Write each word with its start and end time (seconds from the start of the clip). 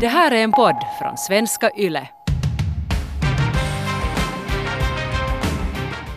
Det 0.00 0.08
här 0.08 0.30
är 0.30 0.44
en 0.44 0.52
podd 0.52 0.76
från 0.98 1.16
svenska 1.16 1.70
YLE. 1.76 2.08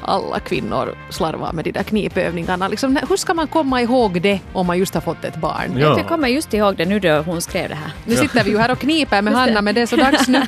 alla 0.07 0.39
kvinnor 0.39 0.95
slarvar 1.09 1.53
med 1.53 1.65
de 1.65 1.71
där 1.71 1.83
knipövningarna. 1.83 2.67
Liksom, 2.67 2.99
hur 3.09 3.15
ska 3.15 3.33
man 3.33 3.47
komma 3.47 3.81
ihåg 3.81 4.21
det 4.21 4.39
om 4.53 4.67
man 4.67 4.77
just 4.77 4.93
har 4.93 5.01
fått 5.01 5.25
ett 5.25 5.35
barn? 5.35 5.77
Ja. 5.77 5.97
Jag 5.97 6.07
kommer 6.07 6.27
just 6.27 6.53
ihåg 6.53 6.77
det 6.77 6.85
nu 6.85 6.99
då 6.99 7.21
hon 7.21 7.41
skrev 7.41 7.69
det 7.69 7.75
här. 7.75 7.91
Nu 8.05 8.15
sitter 8.15 8.43
vi 8.43 8.51
ju 8.51 8.57
här 8.57 8.71
och 8.71 8.79
kniper 8.79 9.21
med 9.21 9.33
Hanna, 9.33 9.61
men 9.61 9.75
det 9.75 9.81
är 9.81 9.85
så 9.85 9.95
dags 9.95 10.27
nu. 10.27 10.41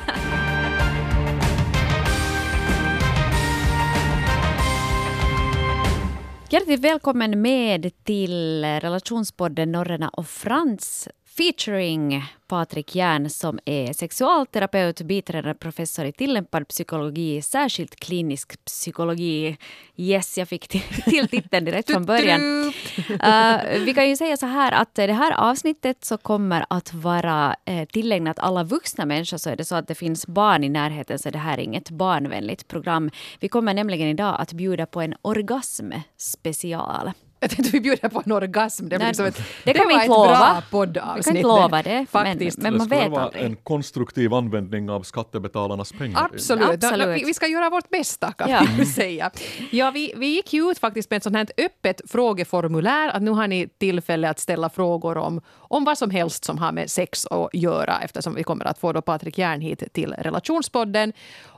Hjärtligt 6.52 6.80
välkommen 6.80 7.42
med 7.42 7.90
till 8.04 8.64
relationspodden 8.64 9.72
Norrena 9.72 10.08
och 10.08 10.26
Frans 10.26 11.08
featuring 11.36 12.24
Patrik 12.48 12.94
Järn 12.94 13.30
som 13.30 13.58
är 13.64 13.92
sexualterapeut, 13.92 15.00
biträdande 15.00 15.54
professor 15.54 16.04
i 16.04 16.12
tillämpad 16.12 16.68
psykologi, 16.68 17.42
särskilt 17.42 17.96
klinisk 17.96 18.64
psykologi. 18.64 19.56
Yes, 19.96 20.38
jag 20.38 20.48
fick 20.48 20.68
till, 20.68 20.82
titeln 21.30 21.64
direkt 21.64 21.90
från 21.90 22.06
början. 22.06 22.40
Uh, 22.40 23.84
vi 23.84 23.94
kan 23.94 24.08
ju 24.08 24.16
säga 24.16 24.36
så 24.36 24.46
här 24.46 24.72
att 24.72 24.94
det 24.94 25.12
här 25.12 25.32
avsnittet 25.32 26.04
så 26.04 26.18
kommer 26.18 26.64
att 26.70 26.94
vara 26.94 27.56
uh, 27.70 27.84
tillägnat 27.84 28.38
alla 28.38 28.64
vuxna 28.64 29.06
människor. 29.06 29.36
Så 29.36 29.50
är 29.50 29.56
det 29.56 29.64
så 29.64 29.74
att 29.74 29.88
det 29.88 29.94
finns 29.94 30.26
barn 30.26 30.64
i 30.64 30.68
närheten 30.68 31.18
så 31.18 31.30
det 31.30 31.38
här 31.38 31.58
är 31.58 31.62
inget 31.62 31.90
barnvänligt 31.90 32.68
program. 32.68 33.10
Vi 33.40 33.48
kommer 33.48 33.74
nämligen 33.74 34.08
idag 34.08 34.36
att 34.38 34.52
bjuda 34.52 34.86
på 34.86 35.00
en 35.00 35.14
orgasmspecial. 35.22 37.10
Jag 37.42 37.50
tänkte 37.50 37.70
vi 37.72 37.80
bjuder 37.80 38.08
på 38.08 38.22
en 38.26 38.32
orgasm. 38.32 38.88
Det, 38.88 38.98
Nej, 38.98 39.06
liksom 39.08 39.26
ett, 39.26 39.42
det 39.64 39.72
kan 39.74 39.88
vi 39.88 39.94
var 39.94 40.00
inte 40.02 40.08
lova. 40.14 40.26
bra 40.28 40.62
poddavsnitt. 40.70 41.18
Vi 41.18 41.22
kan 41.30 41.36
inte 41.36 41.48
lova 41.48 41.82
det, 41.82 42.06
Faktiskt. 42.10 42.58
men, 42.58 42.62
men 42.72 42.78
man 42.78 42.88
det 42.88 42.94
skulle 42.94 43.00
vet 43.02 43.12
vara 43.12 43.24
aldrig. 43.24 43.44
en 43.44 43.56
konstruktiv 43.56 44.34
användning 44.34 44.90
av 44.90 45.02
skattebetalarnas 45.02 45.92
pengar. 45.92 46.28
Absolut. 46.32 46.84
Absolut. 46.84 47.20
Vi, 47.20 47.24
vi 47.24 47.34
ska 47.34 47.46
göra 47.46 47.70
vårt 47.70 47.88
bästa 47.88 48.32
kan 48.32 48.50
Ja. 48.50 48.66
vi 48.78 48.86
säga. 48.86 49.30
Ja, 49.70 49.90
vi, 49.90 50.12
vi 50.16 50.26
gick 50.26 50.52
ju 50.52 50.70
ut 50.70 50.78
faktiskt 50.78 51.10
med 51.10 51.16
ett 51.16 51.22
sånt 51.22 51.36
här 51.36 51.46
öppet 51.58 52.00
frågeformulär. 52.10 53.08
Att 53.08 53.22
nu 53.22 53.30
har 53.30 53.48
ni 53.48 53.68
tillfälle 53.78 54.30
att 54.30 54.38
ställa 54.38 54.68
frågor 54.70 55.18
om, 55.18 55.40
om 55.58 55.84
vad 55.84 55.98
som 55.98 56.10
helst 56.10 56.44
som 56.44 56.58
har 56.58 56.72
med 56.72 56.90
sex 56.90 57.26
att 57.26 57.48
göra 57.52 58.00
eftersom 58.02 58.34
vi 58.34 58.42
kommer 58.44 58.64
att 58.64 58.78
få 58.78 58.92
då 58.92 59.02
Patrik 59.02 59.38
Järn 59.38 59.60
hit 59.60 59.82
till 59.92 60.12
relationspodden. 60.18 61.12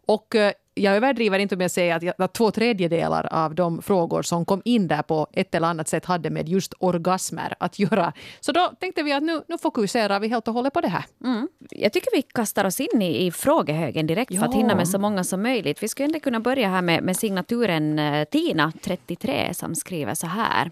Och 0.06 0.34
eh, 0.34 0.53
jag 0.75 0.97
överdriver 0.97 1.39
inte 1.39 1.56
med 1.56 1.65
att 1.67 1.73
säga 1.73 1.97
att, 1.97 2.03
jag, 2.03 2.15
att 2.19 2.33
två 2.34 2.51
tredjedelar 2.51 3.28
av 3.33 3.55
de 3.55 3.83
frågor 3.83 4.23
som 4.23 4.45
kom 4.45 4.62
in 4.65 4.89
där 4.89 5.03
på 5.03 5.27
ett 5.33 5.55
eller 5.55 5.69
annat 5.69 5.89
sätt 5.89 6.05
hade 6.05 6.31
med 6.31 6.48
just 6.48 6.75
orgasmer 6.78 7.55
att 7.61 7.78
göra. 7.78 8.12
Så 8.41 8.53
då 8.53 8.73
tänkte 8.81 9.03
vi 9.03 9.12
att 9.12 9.23
nu, 9.23 9.41
nu 9.48 9.59
fokuserar 9.59 10.20
vi 10.20 10.28
helt 10.28 10.48
och 10.48 10.55
hållet 10.55 10.73
på 10.73 10.81
det 10.81 10.89
här. 10.89 11.05
Mm. 11.25 11.48
Jag 11.70 11.93
tycker 11.93 12.17
vi 12.17 12.23
kastar 12.23 12.65
oss 12.65 12.81
in 12.81 13.03
i, 13.03 13.27
i 13.27 13.31
frågehögen 13.31 14.06
direkt 14.06 14.39
för 14.39 14.45
att 14.45 14.53
Ja. 14.53 14.59
hinna 14.59 14.75
med 14.75 14.89
så 14.89 14.98
många 14.98 15.25
som 15.25 15.43
möjligt. 15.43 15.83
Vi 15.83 15.89
skulle 15.89 16.06
ändå 16.06 16.20
kunna 16.20 16.41
börja 16.41 16.69
här 16.69 16.83
med, 16.83 17.03
med 17.03 17.17
signaturen 17.17 17.98
eh, 17.98 18.25
Tina, 18.25 18.73
33, 18.83 19.55
som 19.55 19.75
skriver 19.75 20.15
så 20.15 20.27
här. 20.27 20.70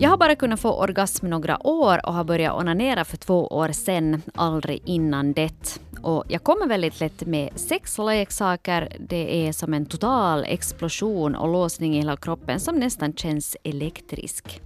Jag 0.00 0.10
har 0.10 0.16
bara 0.16 0.34
kunnat 0.36 0.60
få 0.60 0.72
orgasm 0.72 1.26
några 1.26 1.66
år 1.66 2.06
och 2.06 2.14
har 2.14 2.24
börjat 2.24 2.54
onanera 2.60 3.04
för 3.04 3.16
två 3.16 3.46
år 3.46 3.68
sedan, 3.68 4.22
aldrig 4.34 4.82
innan 4.84 5.32
det. 5.32 5.78
Och 6.02 6.24
jag 6.28 6.42
kommer 6.42 6.66
väldigt 6.66 7.00
lätt 7.00 7.26
med 7.26 7.50
sexleksaker. 7.54 8.96
Det 9.00 9.46
är 9.46 9.52
som 9.52 9.74
en 9.74 9.86
total 9.86 10.44
explosion 10.44 11.34
och 11.34 11.48
låsning 11.48 11.94
i 11.94 11.98
hela 11.98 12.16
kroppen 12.16 12.60
som 12.60 12.76
nästan 12.76 13.12
känns 13.12 13.56
elektrisk. 13.62 14.60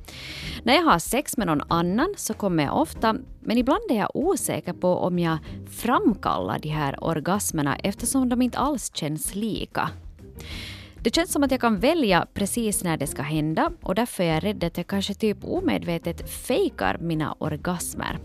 När 0.63 0.75
jag 0.75 0.83
har 0.83 0.99
sex 0.99 1.37
med 1.37 1.47
någon 1.47 1.63
annan 1.69 2.15
så 2.17 2.35
kommer 2.35 2.65
jag 2.65 2.81
ofta, 2.81 3.17
men 3.41 3.59
ibland 3.59 3.91
är 3.91 3.99
jag 3.99 4.11
osäker 4.15 4.73
på 4.73 4.97
om 4.97 5.19
jag 5.19 5.39
framkallar 5.71 6.59
de 6.59 6.69
här 6.69 7.05
orgasmerna 7.05 7.77
eftersom 7.77 8.29
de 8.29 8.43
inte 8.43 8.59
alls 8.59 8.91
känns 8.95 9.35
lika. 9.35 9.91
Det 11.03 11.15
känns 11.15 11.33
som 11.33 11.43
att 11.43 11.51
jag 11.51 11.61
kan 11.61 11.79
välja 11.79 12.27
precis 12.35 12.85
när 12.85 12.97
det 12.97 13.07
ska 13.07 13.23
hända 13.23 13.73
och 13.83 13.95
därför 13.95 14.23
är 14.23 14.35
jag 14.35 14.45
rädd 14.45 14.65
att 14.65 14.77
jag 14.77 14.87
kanske 14.87 15.15
typ 15.15 15.39
omedvetet 15.43 16.31
fejkar 16.31 16.99
mina 17.01 17.35
orgasmer. 17.39 18.19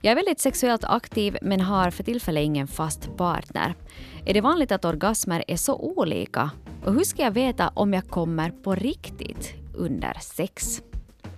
Jag 0.00 0.10
är 0.10 0.14
väldigt 0.14 0.40
sexuellt 0.40 0.84
aktiv 0.84 1.36
men 1.42 1.60
har 1.60 1.90
för 1.90 2.04
tillfället 2.04 2.42
ingen 2.44 2.66
fast 2.66 3.16
partner. 3.16 3.74
Är 4.24 4.34
det 4.34 4.40
vanligt 4.40 4.72
att 4.72 4.84
orgasmer 4.84 5.44
är 5.48 5.56
så 5.56 5.76
olika? 5.76 6.50
Och 6.84 6.94
hur 6.94 7.04
ska 7.04 7.22
jag 7.22 7.30
veta 7.30 7.68
om 7.74 7.94
jag 7.94 8.08
kommer 8.08 8.50
på 8.50 8.74
riktigt 8.74 9.54
under 9.74 10.16
sex? 10.20 10.82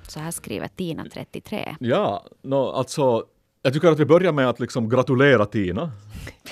Så 0.09 0.21
här 0.21 0.31
skriver 0.31 0.69
Tina, 0.69 1.05
33. 1.13 1.77
Ja, 1.81 2.27
no, 2.43 2.55
alltså 2.55 3.25
jag 3.63 3.73
tycker 3.73 3.89
att 3.89 4.01
vi 4.01 4.07
börjar 4.07 4.33
med 4.33 4.49
att 4.49 4.61
liksom 4.61 4.89
gratulera 4.89 5.47
Tina 5.47 5.93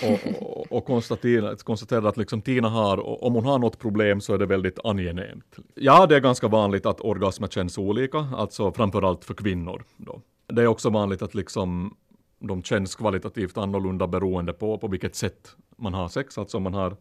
och, 0.02 0.42
och, 0.42 0.72
och 0.72 0.84
konstatera, 0.84 1.56
konstatera 1.56 2.08
att 2.08 2.16
liksom 2.16 2.42
Tina 2.42 2.68
har, 2.68 3.24
om 3.24 3.34
hon 3.34 3.44
har 3.44 3.58
något 3.58 3.78
problem 3.78 4.20
så 4.20 4.34
är 4.34 4.38
det 4.38 4.46
väldigt 4.46 4.78
angenämt. 4.84 5.56
Ja, 5.74 6.06
det 6.06 6.16
är 6.16 6.20
ganska 6.20 6.48
vanligt 6.48 6.86
att 6.86 7.00
orgasmer 7.00 7.48
känns 7.48 7.78
olika, 7.78 8.18
alltså 8.18 8.72
framförallt 8.72 9.24
för 9.24 9.34
kvinnor. 9.34 9.84
Då. 9.96 10.20
Det 10.46 10.62
är 10.62 10.66
också 10.66 10.90
vanligt 10.90 11.22
att 11.22 11.34
liksom 11.34 11.96
de 12.38 12.62
känns 12.62 12.94
kvalitativt 12.94 13.58
annorlunda 13.58 14.06
beroende 14.06 14.52
på 14.52 14.78
på 14.78 14.88
vilket 14.88 15.14
sätt 15.14 15.56
man 15.76 15.94
har 15.94 16.08
sex, 16.08 16.38
alltså 16.38 16.56
om 16.56 16.62
man 16.62 16.74
har 16.74 16.96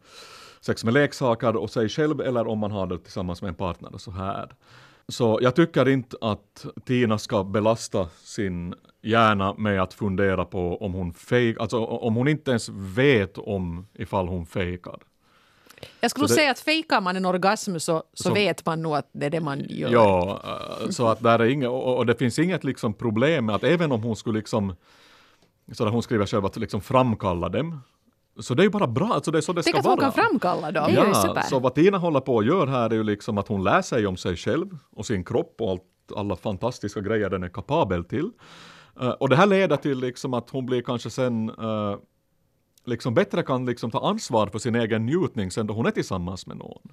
sex 0.60 0.84
med 0.84 0.94
leksaker 0.94 1.56
och 1.56 1.70
sig 1.70 1.88
själv 1.88 2.20
eller 2.20 2.46
om 2.46 2.58
man 2.58 2.70
har 2.70 2.86
det 2.86 2.98
tillsammans 2.98 3.42
med 3.42 3.48
en 3.48 3.54
partner 3.54 3.94
och 3.94 4.00
så 4.00 4.10
här. 4.10 4.54
Så 5.08 5.38
jag 5.42 5.54
tycker 5.56 5.88
inte 5.88 6.16
att 6.20 6.66
Tina 6.84 7.18
ska 7.18 7.44
belasta 7.44 8.08
sin 8.22 8.74
hjärna 9.02 9.54
med 9.54 9.82
att 9.82 9.94
fundera 9.94 10.44
på 10.44 10.76
om 10.84 10.92
hon 10.92 11.12
fejkar, 11.12 11.60
alltså 11.62 11.84
om 11.84 12.14
hon 12.14 12.28
inte 12.28 12.50
ens 12.50 12.68
vet 12.68 13.38
om 13.38 13.86
ifall 13.94 14.28
hon 14.28 14.46
fejkar. 14.46 14.98
Jag 16.00 16.10
skulle 16.10 16.26
det- 16.26 16.34
säga 16.34 16.50
att 16.50 16.58
fejkar 16.58 17.00
man 17.00 17.16
en 17.16 17.24
orgasm 17.26 17.72
så, 17.78 17.78
så, 17.78 18.02
Så- 18.14 18.34
vet 18.34 18.66
man 18.66 18.82
nog 18.82 18.96
att 18.96 19.08
det 19.12 19.26
är 19.26 19.30
det 19.30 19.40
man 19.40 19.60
gör. 19.68 19.90
Ja, 19.92 20.40
eh, 20.82 20.88
så 20.90 21.06
att 21.08 21.22
där 21.22 21.38
är 21.38 21.44
inget, 21.44 21.68
och, 21.68 21.96
och 21.96 22.06
det 22.06 22.14
finns 22.18 22.38
inget 22.38 22.64
liksom 22.64 22.94
problem 22.94 23.46
med 23.46 23.54
att 23.54 23.64
även 23.64 23.92
om 23.92 24.02
hon 24.02 24.16
skulle 24.16 24.38
liksom, 24.38 24.74
så 25.72 25.84
där 25.84 25.90
hon 25.90 26.02
skriver 26.02 26.26
själv 26.26 26.44
att 26.44 26.56
liksom 26.56 26.80
framkalla 26.80 27.48
dem, 27.48 27.80
så 28.40 28.54
det 28.54 28.62
är 28.62 28.64
ju 28.64 28.70
bara 28.70 28.86
bra, 28.86 29.06
alltså 29.14 29.30
det 29.30 29.38
är 29.38 29.42
så 29.42 29.52
det 29.52 29.62
Tänk 29.62 29.76
ska 29.76 29.80
att 29.80 29.86
hon 29.86 29.96
vara. 29.96 30.12
kan 30.12 30.24
framkalla 30.24 30.70
dem. 30.72 30.84
Det 30.86 31.00
är 31.00 31.04
ju 31.04 31.08
Ja, 31.08 31.14
super. 31.14 31.40
så 31.40 31.58
vad 31.58 31.74
Tina 31.74 31.98
håller 31.98 32.20
på 32.20 32.38
att 32.38 32.46
göra 32.46 32.70
här 32.70 32.90
är 32.90 32.94
ju 32.94 33.02
liksom 33.04 33.38
att 33.38 33.48
hon 33.48 33.64
lär 33.64 33.82
sig 33.82 34.06
om 34.06 34.16
sig 34.16 34.36
själv 34.36 34.78
och 34.96 35.06
sin 35.06 35.24
kropp 35.24 35.56
och 35.60 35.70
allt, 35.70 35.82
alla 36.16 36.36
fantastiska 36.36 37.00
grejer 37.00 37.30
den 37.30 37.42
är 37.42 37.48
kapabel 37.48 38.04
till. 38.04 38.30
Eh, 39.00 39.08
och 39.10 39.28
det 39.28 39.36
här 39.36 39.46
leder 39.46 39.76
till 39.76 39.98
liksom 39.98 40.34
att 40.34 40.50
hon 40.50 40.66
blir 40.66 40.82
kanske 40.82 41.10
sen 41.10 41.48
eh, 41.48 41.96
liksom 42.86 43.14
bättre 43.14 43.42
kan 43.42 43.66
liksom 43.66 43.90
ta 43.90 44.08
ansvar 44.08 44.46
för 44.46 44.58
sin 44.58 44.74
egen 44.74 45.06
njutning 45.06 45.50
sen 45.50 45.66
då 45.66 45.74
hon 45.74 45.86
är 45.86 45.90
tillsammans 45.90 46.46
med 46.46 46.56
någon. 46.56 46.88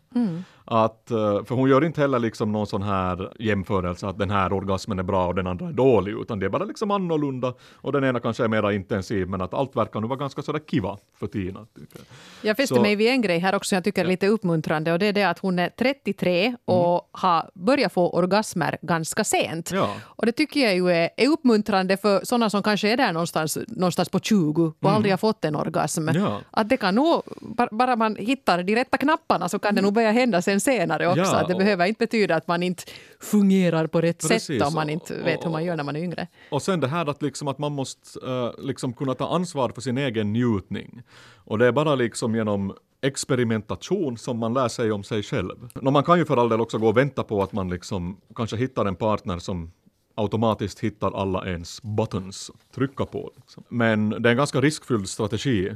Att, 0.66 1.12
eh, 1.12 1.44
för 1.44 1.56
hon 1.56 1.70
gör 1.70 1.86
inte 1.86 2.02
heller 2.02 2.20
liksom 2.20 2.52
någon 2.52 2.68
sån 2.68 2.82
här 2.82 3.34
jämförelse 3.40 4.08
att 4.08 4.18
den 4.20 4.30
här 4.30 4.54
orgasmen 4.54 5.00
är 5.00 5.04
bra 5.04 5.28
och 5.28 5.36
den 5.36 5.48
andra 5.48 5.68
är 5.68 5.72
dålig, 5.74 6.12
utan 6.12 6.40
det 6.40 6.46
är 6.46 6.50
bara 6.50 6.64
liksom 6.64 6.92
annorlunda 6.92 7.54
och 7.74 7.92
den 7.92 8.04
ena 8.04 8.20
kanske 8.20 8.44
är 8.44 8.48
mera 8.48 8.74
intensiv, 8.74 9.28
men 9.28 9.42
att 9.42 9.54
allt 9.54 9.76
verkar 9.76 10.02
nu 10.02 10.08
vara 10.08 10.20
ganska 10.20 10.42
sådär 10.42 10.60
kiva 10.68 10.98
för 11.20 11.28
Tina. 11.28 11.66
Tycker 11.80 12.00
jag. 12.42 12.56
Så- 12.76 12.82
mig 12.82 12.96
vid 12.96 13.08
en 13.10 13.22
grej 13.22 13.40
här 13.40 13.56
också 13.56 13.76
jag 13.76 13.84
tycker 13.84 14.06
är 14.06 14.10
lite 14.10 14.28
uppmuntrande 14.28 14.94
och 14.94 15.00
det 15.00 15.06
är 15.06 15.14
det 15.14 15.24
att 15.24 15.40
hon 15.40 15.60
är 15.60 15.70
33 15.70 16.56
och 16.66 17.10
har 17.12 17.50
börjat 17.54 17.94
få 17.94 18.10
orgasmer 18.10 18.78
ganska 18.82 19.24
sent. 19.24 19.72
Ja. 19.74 19.96
Och 20.04 20.26
det 20.26 20.32
tycker 20.32 20.60
jag 20.60 20.76
ju 20.76 20.90
är, 20.92 21.10
är 21.18 21.28
uppmuntrande 21.28 21.98
för 21.98 22.22
sådana 22.24 22.50
som 22.50 22.64
kanske 22.64 22.90
är 22.90 22.98
där 22.98 23.14
någonstans, 23.14 23.58
någonstans 23.68 24.10
på 24.10 24.20
20 24.20 24.74
och 24.82 24.92
aldrig 24.92 25.12
har 25.14 25.18
fått 25.18 25.46
en 25.46 25.56
orgasm. 25.56 25.81
Ja. 26.16 26.42
Att 26.52 26.70
det 26.70 26.78
kan 26.78 26.96
nog, 26.96 27.22
ba- 27.42 27.68
bara 27.72 27.96
man 27.96 28.16
hittar 28.16 28.64
de 28.64 28.76
rätta 28.76 28.98
knapparna 28.98 29.50
så 29.50 29.60
kan 29.60 29.76
det 29.76 29.82
nog 29.82 29.94
börja 29.94 30.12
hända 30.12 30.42
sen 30.42 30.62
senare 30.62 31.08
också. 31.08 31.20
Ja, 31.22 31.44
det 31.48 31.54
och- 31.54 31.60
behöver 31.60 31.86
inte 31.86 32.00
betyda 32.00 32.36
att 32.36 32.48
man 32.48 32.64
inte 32.64 32.84
fungerar 33.20 33.88
på 33.88 34.02
rätt 34.02 34.22
Precis, 34.22 34.44
sätt 34.60 34.68
om 34.68 34.74
man 34.74 34.84
och- 34.86 34.92
inte 34.92 35.14
vet 35.24 35.46
hur 35.46 35.50
man 35.50 35.62
och- 35.62 35.68
gör 35.68 35.76
när 35.76 35.84
man 35.84 35.96
är 35.96 36.00
yngre. 36.04 36.28
Och 36.52 36.62
sen 36.62 36.80
det 36.80 36.88
här 36.88 37.10
att, 37.10 37.22
liksom 37.22 37.48
att 37.48 37.58
man 37.58 37.72
måste 37.72 38.20
eh, 38.28 38.66
liksom 38.66 38.94
kunna 38.94 39.14
ta 39.14 39.36
ansvar 39.36 39.70
för 39.70 39.82
sin 39.82 39.98
egen 39.98 40.34
njutning. 40.34 41.02
Och 41.36 41.58
det 41.58 41.68
är 41.68 41.72
bara 41.72 41.96
liksom 41.96 42.36
genom 42.36 42.74
experimentation 43.04 44.18
som 44.18 44.38
man 44.40 44.54
lär 44.54 44.68
sig 44.68 44.92
om 44.92 45.04
sig 45.04 45.24
själv. 45.24 45.70
Nå, 45.82 45.92
man 45.92 46.04
kan 46.04 46.18
ju 46.18 46.26
för 46.26 46.38
all 46.38 46.50
del 46.50 46.62
också 46.62 46.78
gå 46.78 46.88
och 46.88 46.98
vänta 46.98 47.24
på 47.24 47.44
att 47.44 47.54
man 47.54 47.70
liksom 47.70 48.18
kanske 48.36 48.58
hittar 48.58 48.86
en 48.86 48.96
partner 48.96 49.40
som 49.40 49.72
automatiskt 50.16 50.80
hittar 50.80 51.12
alla 51.12 51.48
ens 51.48 51.82
buttons 51.82 52.52
att 52.54 52.76
trycka 52.76 53.06
på. 53.06 53.32
Liksom. 53.36 53.64
Men 53.70 54.10
det 54.10 54.30
är 54.30 54.32
en 54.32 54.38
ganska 54.38 54.62
riskfylld 54.62 55.10
strategi, 55.10 55.76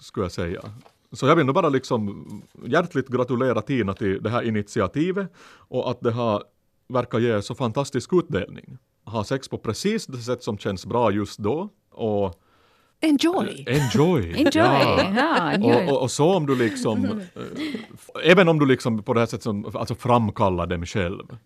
skulle 0.00 0.24
jag 0.24 0.32
säga. 0.32 0.62
Så 1.12 1.26
jag 1.26 1.36
vill 1.36 1.46
nog 1.46 1.54
bara 1.54 1.68
liksom 1.68 2.26
hjärtligt 2.66 3.08
gratulera 3.08 3.62
Tina 3.62 3.94
till 3.94 4.22
det 4.22 4.30
här 4.30 4.42
initiativet 4.42 5.32
och 5.68 5.90
att 5.90 6.00
det 6.00 6.10
har 6.10 6.42
verkar 6.88 7.18
ge 7.18 7.42
så 7.42 7.54
fantastisk 7.54 8.12
utdelning. 8.12 8.78
Ha 9.04 9.24
sex 9.24 9.48
på 9.48 9.58
precis 9.58 10.06
det 10.06 10.18
sätt 10.18 10.42
som 10.42 10.58
känns 10.58 10.86
bra 10.86 11.10
just 11.10 11.38
då 11.38 11.68
och 11.90 12.42
Enjoy! 13.00 13.64
enjoy. 13.66 14.34
Enjoy! 14.36 14.52
Ja. 14.54 15.12
Ja, 15.16 15.52
enjoy. 15.52 15.74
Och, 15.74 15.92
och, 15.92 16.02
och 16.02 16.10
så 16.10 16.36
om 16.36 16.46
du 16.46 16.56
liksom, 16.56 17.04
eh, 17.04 18.30
även 18.30 18.48
om 18.48 18.58
du 18.58 18.66
liksom 18.66 19.02
på 19.02 19.14
det 19.14 19.20
här 19.20 19.26
sättet 19.26 19.42
som, 19.42 19.76
alltså 19.76 19.94
framkallar 19.94 20.66
dem 20.66 20.86
själv. 20.86 21.36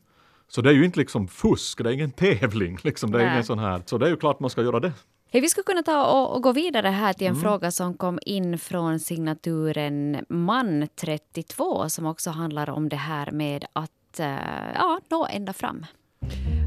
Så 0.53 0.61
det 0.61 0.71
är 0.71 0.75
ju 0.75 0.85
inte 0.85 0.99
liksom 0.99 1.29
fusk, 1.29 1.83
det 1.83 1.91
är 1.91 1.93
ingen 1.93 2.11
tävling 2.11 2.79
liksom, 2.83 3.11
det 3.11 3.19
är 3.19 3.23
Nej. 3.23 3.33
ingen 3.33 3.45
sån 3.45 3.59
här, 3.59 3.83
så 3.87 3.99
det 3.99 4.07
är 4.07 4.11
ju 4.11 4.17
klart 4.17 4.41
man 4.41 4.51
ska 4.51 4.63
göra 4.63 4.81
det. 4.81 4.93
Hej, 5.33 5.41
vi 5.41 5.49
skulle 5.49 5.65
kunna 5.65 5.83
ta 5.83 6.05
och, 6.07 6.37
och 6.37 6.43
gå 6.43 6.53
vidare 6.53 6.89
här 6.89 7.13
till 7.13 7.27
en 7.27 7.37
fråga 7.37 7.71
som 7.71 7.95
kom 7.95 8.19
in 8.27 8.59
från 8.59 9.01
signaturen 9.01 10.17
man32 10.29 11.89
som 11.89 12.07
också 12.07 12.31
handlar 12.31 12.71
om 12.71 12.89
det 12.89 12.97
här 12.97 13.31
med 13.31 13.65
att 13.73 14.21
eh, 14.21 14.37
ja, 14.75 15.01
nå 15.11 15.27
ända 15.31 15.53
fram. 15.53 15.87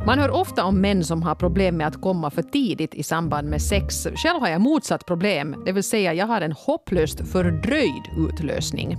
Man 0.05 0.19
hör 0.19 0.31
ofta 0.31 0.63
om 0.63 0.81
män 0.81 1.03
som 1.03 1.23
har 1.23 1.35
problem 1.35 1.77
med 1.77 1.87
att 1.87 2.01
komma 2.01 2.31
för 2.31 2.41
tidigt 2.41 2.95
i 2.95 3.03
samband 3.03 3.49
med 3.49 3.61
sex. 3.61 4.07
Själv 4.15 4.39
har 4.39 4.49
jag 4.49 4.61
motsatt 4.61 5.05
problem, 5.05 5.63
det 5.65 5.71
vill 5.71 5.83
säga 5.83 6.13
jag 6.13 6.27
har 6.27 6.41
en 6.41 6.51
hopplöst 6.51 7.31
fördröjd 7.31 8.03
utlösning. 8.17 8.97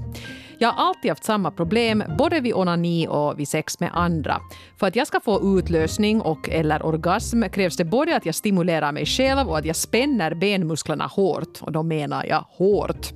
Jag 0.65 0.73
har 0.73 0.87
alltid 0.87 1.11
haft 1.11 1.25
samma 1.25 1.51
problem, 1.51 2.05
både 2.19 2.41
vid 2.41 2.55
onani 2.55 3.07
och 3.09 3.41
vid 3.41 3.49
sex 3.49 3.81
med 3.81 3.91
andra. 3.93 4.41
För 4.77 4.87
att 4.87 4.97
jag 4.97 5.07
ska 5.07 5.21
få 5.21 5.59
utlösning 5.59 6.21
och 6.21 6.49
eller 6.49 6.87
orgasm 6.87 7.43
krävs 7.43 7.77
det 7.77 7.85
både 7.85 8.17
att 8.17 8.27
jag 8.27 8.35
stimulerar 8.35 8.93
mig 8.93 9.07
själv 9.07 9.49
och 9.49 9.59
att 9.59 9.65
jag 9.65 9.77
spänner 9.77 10.35
benmusklerna 10.35 11.07
hårt. 11.07 11.59
Och 11.61 11.73
då 11.73 11.83
menar 11.83 12.25
jag 12.25 12.45
hårt. 12.49 13.13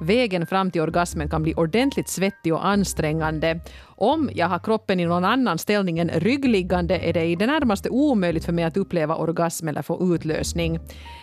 Vägen 0.00 0.46
fram 0.46 0.70
till 0.70 0.80
orgasmen 0.80 1.30
kan 1.30 1.42
bli 1.42 1.54
ordentligt 1.54 2.08
svettig 2.08 2.54
och 2.54 2.66
ansträngande. 2.66 3.60
Om 3.84 4.30
jag 4.34 4.48
har 4.48 4.58
kroppen 4.58 5.00
i 5.00 5.06
någon 5.06 5.24
annan 5.24 5.58
ställning 5.58 5.98
än 5.98 6.08
ryggliggande 6.08 6.98
är 6.98 7.12
det 7.12 7.24
i 7.24 7.36
det 7.36 7.46
närmaste 7.46 7.88
omöjligt 7.88 8.44
för 8.44 8.52
mig 8.52 8.64
att 8.64 8.76
uppleva 8.76 9.16
orgasm 9.16 9.68
eller 9.68 9.82
få 9.82 10.14
utlösning. 10.14 10.80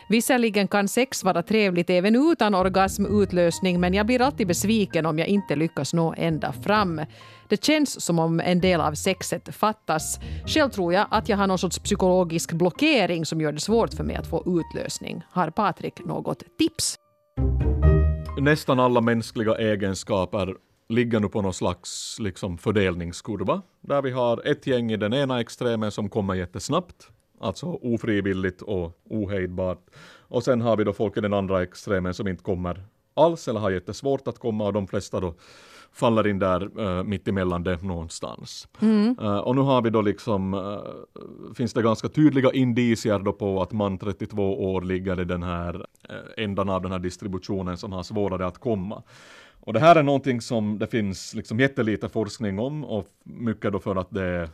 Visserligen 0.10 0.68
kan 0.68 0.88
sex 0.88 1.24
vara 1.24 1.44
trevligt 1.44 1.90
även 1.90 2.32
utan 2.32 2.56
orgasmutlösning 2.56 3.80
men 3.80 3.94
jag 3.94 4.06
blir 4.06 4.22
alltid 4.22 4.48
besviken 4.48 5.06
om 5.06 5.20
jag 5.20 5.28
inte 5.28 5.56
lyckas 5.56 5.94
nå 5.94 6.14
ända 6.18 6.54
fram. 6.54 7.02
Det 7.50 7.64
känns 7.64 8.02
som 8.02 8.20
om 8.20 8.40
en 8.40 8.62
del 8.62 8.82
av 8.82 8.94
sexet 8.94 9.56
fattas. 9.56 10.20
Själv 10.46 10.70
tror 10.70 10.94
jag 10.94 11.08
att 11.12 11.30
jag 11.30 11.38
har 11.38 11.48
någon 11.48 11.60
sorts 11.60 11.80
psykologisk 11.80 12.52
blockering 12.52 13.26
som 13.26 13.42
gör 13.42 13.52
det 13.52 13.60
svårt 13.60 13.94
för 13.94 14.04
mig 14.04 14.16
att 14.16 14.28
få 14.28 14.44
utlösning. 14.60 15.24
Har 15.32 15.50
Patrik 15.50 16.06
något 16.06 16.44
tips? 16.60 17.00
Nästan 18.40 18.80
alla 18.80 19.02
mänskliga 19.02 19.56
egenskaper 19.56 20.56
ligger 20.90 21.20
nu 21.20 21.30
på 21.30 21.42
någon 21.42 21.54
slags 21.54 22.18
liksom, 22.20 22.58
fördelningskurva. 22.58 23.62
Där 23.82 24.02
vi 24.02 24.12
har 24.12 24.48
ett 24.48 24.68
gäng 24.68 24.92
i 24.92 24.98
den 24.98 25.14
ena 25.14 25.42
extremen 25.42 25.92
som 25.92 26.10
kommer 26.10 26.34
jättesnabbt, 26.34 27.10
alltså 27.44 27.66
ofrivilligt 27.66 28.62
och 28.62 28.98
ohejdbart. 29.10 29.90
Och 30.28 30.44
sen 30.44 30.62
har 30.62 30.78
vi 30.78 30.84
då 30.84 30.94
folk 30.94 31.18
i 31.18 31.22
den 31.22 31.34
andra 31.34 31.63
extremen 31.63 32.13
som 32.13 32.28
inte 32.28 32.44
kommer 32.44 32.84
alls 33.13 33.48
eller 33.48 33.60
har 33.60 33.72
jättesvårt 33.72 34.28
att 34.28 34.40
komma 34.40 34.66
och 34.66 34.74
de 34.74 34.88
flesta 34.88 35.19
då 35.19 35.34
faller 35.94 36.28
in 36.28 36.40
där 36.40 36.80
uh, 36.80 37.04
mitt 37.04 37.28
emellan 37.28 37.63
det 37.63 37.84
någonstans. 37.84 38.68
Mm. 38.81 39.19
Uh, 39.22 39.38
och 39.38 39.56
nu 39.56 39.62
har 39.62 39.81
vi 39.81 39.90
då 39.90 40.01
liksom, 40.01 40.54
uh, 40.54 41.54
finns 41.56 41.74
det 41.74 41.81
ganska 41.81 42.10
tydliga 42.10 42.51
indicier 42.51 43.19
då 43.19 43.34
på 43.34 43.62
att 43.62 43.72
man 43.72 43.98
32 43.98 44.74
år 44.74 44.81
ligger 44.81 45.22
i 45.22 45.25
den 45.25 45.44
här 45.44 45.75
uh, 45.75 46.44
ändan 46.44 46.69
av 46.69 46.81
den 46.81 46.92
här 46.92 47.00
distributionen 47.00 47.78
som 47.78 47.92
har 47.92 48.04
svårare 48.04 48.46
att 48.46 48.57
komma. 48.57 49.04
Och 49.66 49.74
det 49.74 49.80
här 49.80 49.96
är 49.96 50.04
någonting 50.04 50.42
som 50.42 50.80
det 50.80 50.88
finns 50.88 51.34
liksom 51.34 51.60
jättelite 51.60 52.10
forskning 52.10 52.60
om 52.60 52.86
och 52.86 53.07
mycket 53.24 53.72
då 53.74 53.80
för 53.80 53.96
att 53.96 54.12
det 54.12 54.24
är 54.24 54.50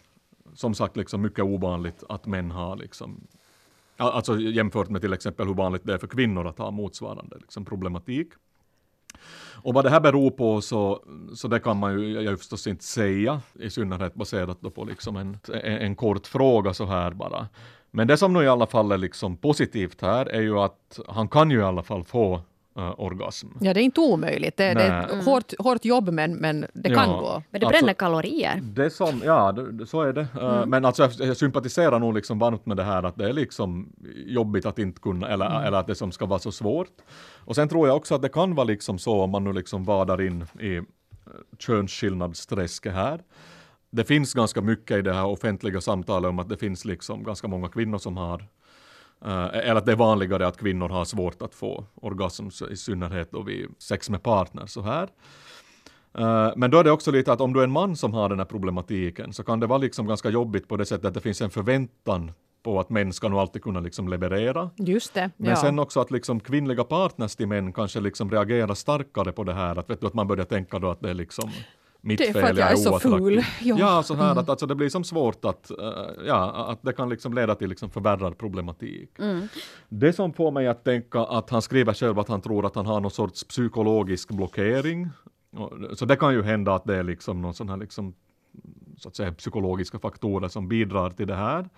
som 0.54 0.74
sagt 0.74 0.98
liksom 0.98 1.22
mycket 1.22 1.46
ovanligt 1.46 2.04
att 2.10 2.26
män 2.26 2.52
har 2.52 2.76
liksom 2.76 3.28
Alltså 4.02 4.40
jämfört 4.40 4.90
med 4.90 5.02
till 5.02 5.14
exempel 5.14 5.48
hur 5.48 5.54
vanligt 5.54 5.82
det 5.86 5.94
är 5.94 5.98
för 5.98 6.08
kvinnor 6.08 6.48
att 6.48 6.58
ha 6.58 6.72
motsvarande 6.72 7.38
liksom, 7.40 7.66
problematik. 7.66 8.28
Och 9.64 9.74
vad 9.74 9.86
det 9.86 9.90
här 9.90 10.00
beror 10.00 10.32
på 10.32 10.62
så, 10.62 11.04
så 11.36 11.48
det 11.48 11.60
kan 11.60 11.78
man 11.78 12.00
ju 12.00 12.22
jag 12.22 12.38
förstås 12.38 12.68
inte 12.68 12.84
säga, 12.84 13.42
i 13.54 13.70
synnerhet 13.70 14.14
baserat 14.14 14.76
på 14.76 14.84
liksom 14.84 15.18
en, 15.18 15.38
en, 15.48 15.78
en, 15.78 15.96
kort 15.96 16.28
fråga 16.28 16.74
så 16.74 16.86
här 16.86 17.12
bara. 17.12 17.48
Men 17.92 18.08
det 18.08 18.18
som 18.18 18.34
nu 18.34 18.44
i 18.44 18.48
alla 18.48 18.68
fall 18.68 18.92
är 18.92 18.98
liksom 18.98 19.38
positivt 19.38 20.02
här 20.02 20.26
är 20.26 20.42
ju 20.42 20.60
att 20.60 21.00
han 21.08 21.28
kan 21.28 21.52
ju 21.52 21.60
i 21.60 21.64
alla 21.64 21.84
fall 21.84 22.04
få 22.04 22.42
orgasm. 22.98 23.48
Ja, 23.62 23.74
det 23.74 23.82
är 23.82 23.84
inte 23.84 24.02
omöjligt. 24.02 24.58
Det, 24.58 24.74
det 24.74 24.84
är 24.84 25.04
ett 25.20 25.26
hårt, 25.26 25.54
hårt 25.60 25.86
jobb, 25.86 26.10
men, 26.10 26.36
men 26.36 26.66
det 26.74 26.90
kan 26.90 27.10
Ja. 27.10 27.20
gå. 27.20 27.44
Men 27.50 27.62
det 27.62 27.68
Alltså- 27.68 27.80
bränner 27.80 27.94
kalorier. 27.94 28.60
Det 28.64 28.90
som, 28.90 29.22
ja, 29.26 29.52
det, 29.52 29.86
så 29.88 30.02
är 30.02 30.14
det. 30.14 30.28
Uh, 30.42 30.66
Men 30.66 30.86
alltså 30.86 31.04
jag, 31.04 31.12
jag 31.28 31.38
sympatiserar 31.38 32.00
nog 32.00 32.14
liksom 32.14 32.40
varmt 32.40 32.66
med 32.66 32.78
det 32.78 32.84
här 32.84 33.04
att 33.04 33.16
det 33.18 33.30
är 33.30 33.34
liksom 33.34 33.94
jobbigt 34.26 34.66
att 34.66 34.80
inte 34.80 35.02
kunna, 35.02 35.28
eller, 35.28 35.64
eller 35.64 35.78
att 35.78 35.88
det 35.88 35.96
som 35.96 36.12
ska 36.12 36.26
vara 36.26 36.40
så 36.40 36.52
svårt. 36.52 36.92
Och 37.46 37.56
sen 37.56 37.70
tror 37.70 37.88
jag 37.88 37.98
också 37.98 38.16
att 38.16 38.22
det 38.22 38.30
kan 38.30 38.56
vara 38.56 38.64
liksom 38.68 39.00
så 39.00 39.22
om 39.22 39.30
man 39.32 39.44
nu 39.44 39.54
liksom 39.54 39.84
vadar 39.84 40.22
in 40.22 40.46
i 40.60 40.78
uh, 40.78 40.84
könsskillnadsträsket 41.60 42.94
här. 42.94 43.22
Det 43.92 44.04
finns 44.04 44.34
ganska 44.34 44.62
mycket 44.62 44.98
i 44.98 45.02
det 45.02 45.14
här 45.14 45.26
offentliga 45.26 45.82
samtalet 45.82 46.30
om 46.30 46.40
att 46.40 46.50
det 46.50 46.58
finns 46.58 46.86
liksom 46.86 47.24
ganska 47.24 47.48
många 47.48 47.68
kvinnor 47.68 47.98
som 47.98 48.18
har 48.18 48.48
eller 49.26 49.76
att 49.76 49.86
det 49.86 49.92
är 49.92 49.96
vanligare 49.96 50.48
att 50.48 50.58
kvinnor 50.58 50.90
har 50.90 51.06
svårt 51.06 51.42
att 51.42 51.56
få 51.56 51.86
orgasm, 51.96 52.48
i 52.72 52.76
synnerhet 52.76 53.32
då 53.32 53.42
vid 53.42 53.68
sex 53.80 54.10
med 54.10 54.24
partner 54.24 54.66
så 54.66 54.82
här. 54.82 55.10
Uh, 56.20 56.54
men 56.56 56.72
då 56.72 56.80
är 56.80 56.84
det 56.84 56.92
också 56.92 57.12
lite 57.12 57.34
att 57.34 57.42
om 57.42 57.54
du 57.54 57.60
är 57.60 57.64
en 57.64 57.72
man 57.72 57.96
som 57.96 58.14
har 58.14 58.30
den 58.30 58.40
här 58.40 58.46
problematiken 58.46 59.34
så 59.34 59.44
kan 59.44 59.60
det 59.60 59.68
vara 59.68 59.78
liksom 59.78 60.08
ganska 60.08 60.30
jobbigt 60.30 60.68
på 60.68 60.78
det 60.78 60.86
sättet 60.86 61.06
att 61.06 61.14
det 61.14 61.22
finns 61.22 61.42
en 61.42 61.50
förväntan 61.50 62.32
på 62.64 62.80
att 62.80 62.90
män 62.90 63.14
ska 63.14 63.30
nog 63.30 63.40
alltid 63.40 63.64
kunna 63.64 63.80
liksom 63.80 64.08
leverera. 64.10 64.70
Just 64.76 65.14
det. 65.14 65.32
Men 65.38 65.50
ja. 65.50 65.56
sen 65.56 65.80
också 65.80 66.00
att 66.00 66.12
liksom 66.12 66.40
kvinnliga 66.40 66.84
partners 66.84 67.36
till 67.36 67.48
män 67.48 67.74
kanske 67.74 68.00
liksom 68.00 68.32
reagerar 68.32 68.74
starkare 68.74 69.32
på 69.32 69.44
det 69.44 69.54
här. 69.54 69.76
Att, 69.76 69.90
vet 69.90 70.02
du, 70.02 70.08
att 70.08 70.14
man 70.14 70.28
börjar 70.28 70.46
tänka 70.46 70.80
då 70.80 70.90
att 70.90 71.02
det 71.02 71.10
är 71.10 71.14
liksom 71.14 71.50
mitt 72.02 72.18
Det 72.18 72.28
är 72.28 72.34
för 72.34 72.42
fel, 72.42 72.52
att 72.52 72.58
jag 72.58 72.72
är 72.72 72.76
så 72.76 72.92
oattraktiv. 72.92 73.20
ful. 73.20 73.44
Ja. 73.62 73.76
Ja, 73.80 74.04
så 74.04 74.14
här 74.16 74.36
att 74.36 74.50
alltså, 74.50 74.66
det 74.66 74.76
blir 74.76 74.90
som 74.90 75.04
svårt 75.04 75.46
att, 75.46 75.72
eh, 75.72 75.78
ja, 76.26 76.66
att 76.72 76.80
det 76.82 76.94
kan 76.94 77.10
liksom 77.10 77.34
leda 77.34 77.56
till 77.56 77.70
liksom 77.70 77.90
förvärrad 77.90 78.38
problematik. 78.38 79.10
Det 79.90 80.14
som 80.14 80.34
får 80.34 80.52
mig 80.52 80.68
att 80.68 80.84
tänka 80.84 81.20
att 81.20 81.50
han 81.50 81.62
skriver 81.62 81.94
själv 81.94 82.20
att 82.20 82.28
han 82.30 82.42
tror 82.42 82.66
att 82.66 82.76
han 82.76 82.86
har 82.86 83.00
någon 83.00 83.12
sorts 83.12 83.44
psykologisk 83.44 84.30
blockering. 84.30 85.10
Så 85.94 86.06
det 86.06 86.16
kan 86.16 86.34
ju 86.34 86.44
hända 86.44 86.76
att 86.76 86.86
det 86.86 86.96
är 86.96 87.04
liksom 87.04 87.42
någon 87.42 87.54
sån 87.54 87.70
här 87.70 87.78
liksom, 87.78 88.14
så 88.98 89.10
att 89.10 89.16
säga, 89.16 89.32
psykologiska 89.34 90.00
faktorer 90.00 90.48
som 90.48 90.68
bidrar 90.68 91.10
till 91.10 91.28
det 91.28 91.36
här. 91.36 91.70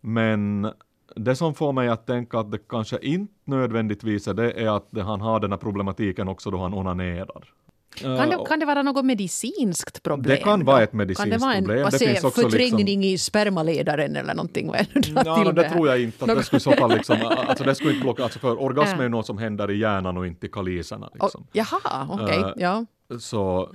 Men 0.00 0.70
det 1.16 1.36
som 1.36 1.54
får 1.54 1.72
mig 1.72 1.88
att 1.88 2.06
tänka 2.06 2.38
att 2.38 2.50
det 2.50 2.58
kanske 2.68 2.98
inte 2.98 3.32
nödvändigtvis 3.44 4.28
är 4.28 4.34
det 4.34 4.52
är 4.52 4.76
att 4.76 4.88
han 4.98 5.20
har 5.20 5.40
den 5.40 5.50
här 5.50 5.58
problematiken 5.58 6.28
också 6.28 6.50
då 6.50 6.58
han 6.58 6.74
onanerar. 6.74 7.52
Kan 7.94 8.30
det, 8.30 8.44
kan 8.48 8.58
det 8.58 8.66
vara 8.66 8.82
något 8.82 9.04
medicinskt 9.04 10.02
problem? 10.02 10.36
Det 10.36 10.42
kan 10.42 10.64
vara 10.64 10.82
ett 10.82 10.92
medicinskt 10.92 11.22
kan 11.22 11.30
det 11.30 11.46
vara 11.46 11.54
en, 11.54 11.64
problem. 11.64 11.82
Vad 11.82 11.92
Det 11.92 11.98
säger 11.98 12.12
finns 12.12 12.24
liksom- 12.24 12.50
förträngning 12.50 13.04
i 13.04 13.18
spermaledaren 13.18 14.16
eller 14.16 14.34
någonting? 14.34 14.66
Vad 14.68 15.02
till 15.02 15.14
no, 15.14 15.52
det 15.52 15.70
tror 15.70 15.88
jag 15.88 16.02
inte. 16.02 16.24
Att 16.24 16.38
det 16.38 16.42
skulle 16.44 16.60
så 16.60 16.72
fall 16.72 16.90
liksom, 16.94 17.16
alltså 17.22 17.64
det 17.64 17.74
skulle 17.74 17.90
inte 17.92 18.02
blocka, 18.04 18.22
alltså 18.22 18.38
för 18.38 18.62
orgasm 18.62 18.98
är 18.98 19.02
ju 19.02 19.08
något 19.08 19.26
som 19.26 19.38
händer 19.38 19.70
i 19.70 19.78
hjärnan 19.78 20.16
och 20.16 20.26
inte 20.26 20.46
i 20.46 20.48
kaliserna. 20.48 21.10
Liksom. 21.14 21.46
jaha, 21.52 22.08
okej. 22.10 22.38
Eh, 22.38 22.52
ja. 22.56 22.86
Så, 23.20 23.70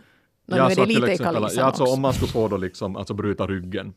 nu 0.46 0.58
är 0.58 0.76
det 0.76 0.86
lite 0.86 1.12
exempel- 1.12 1.36
ja, 1.56 1.64
alltså, 1.64 1.84
också. 1.84 1.94
om 1.94 2.02
man 2.02 2.14
skulle 2.14 2.32
få 2.32 2.48
då 2.48 2.58
liksom, 2.58 2.96
alltså 2.96 3.14
bryta 3.14 3.48
ryggen, 3.48 3.94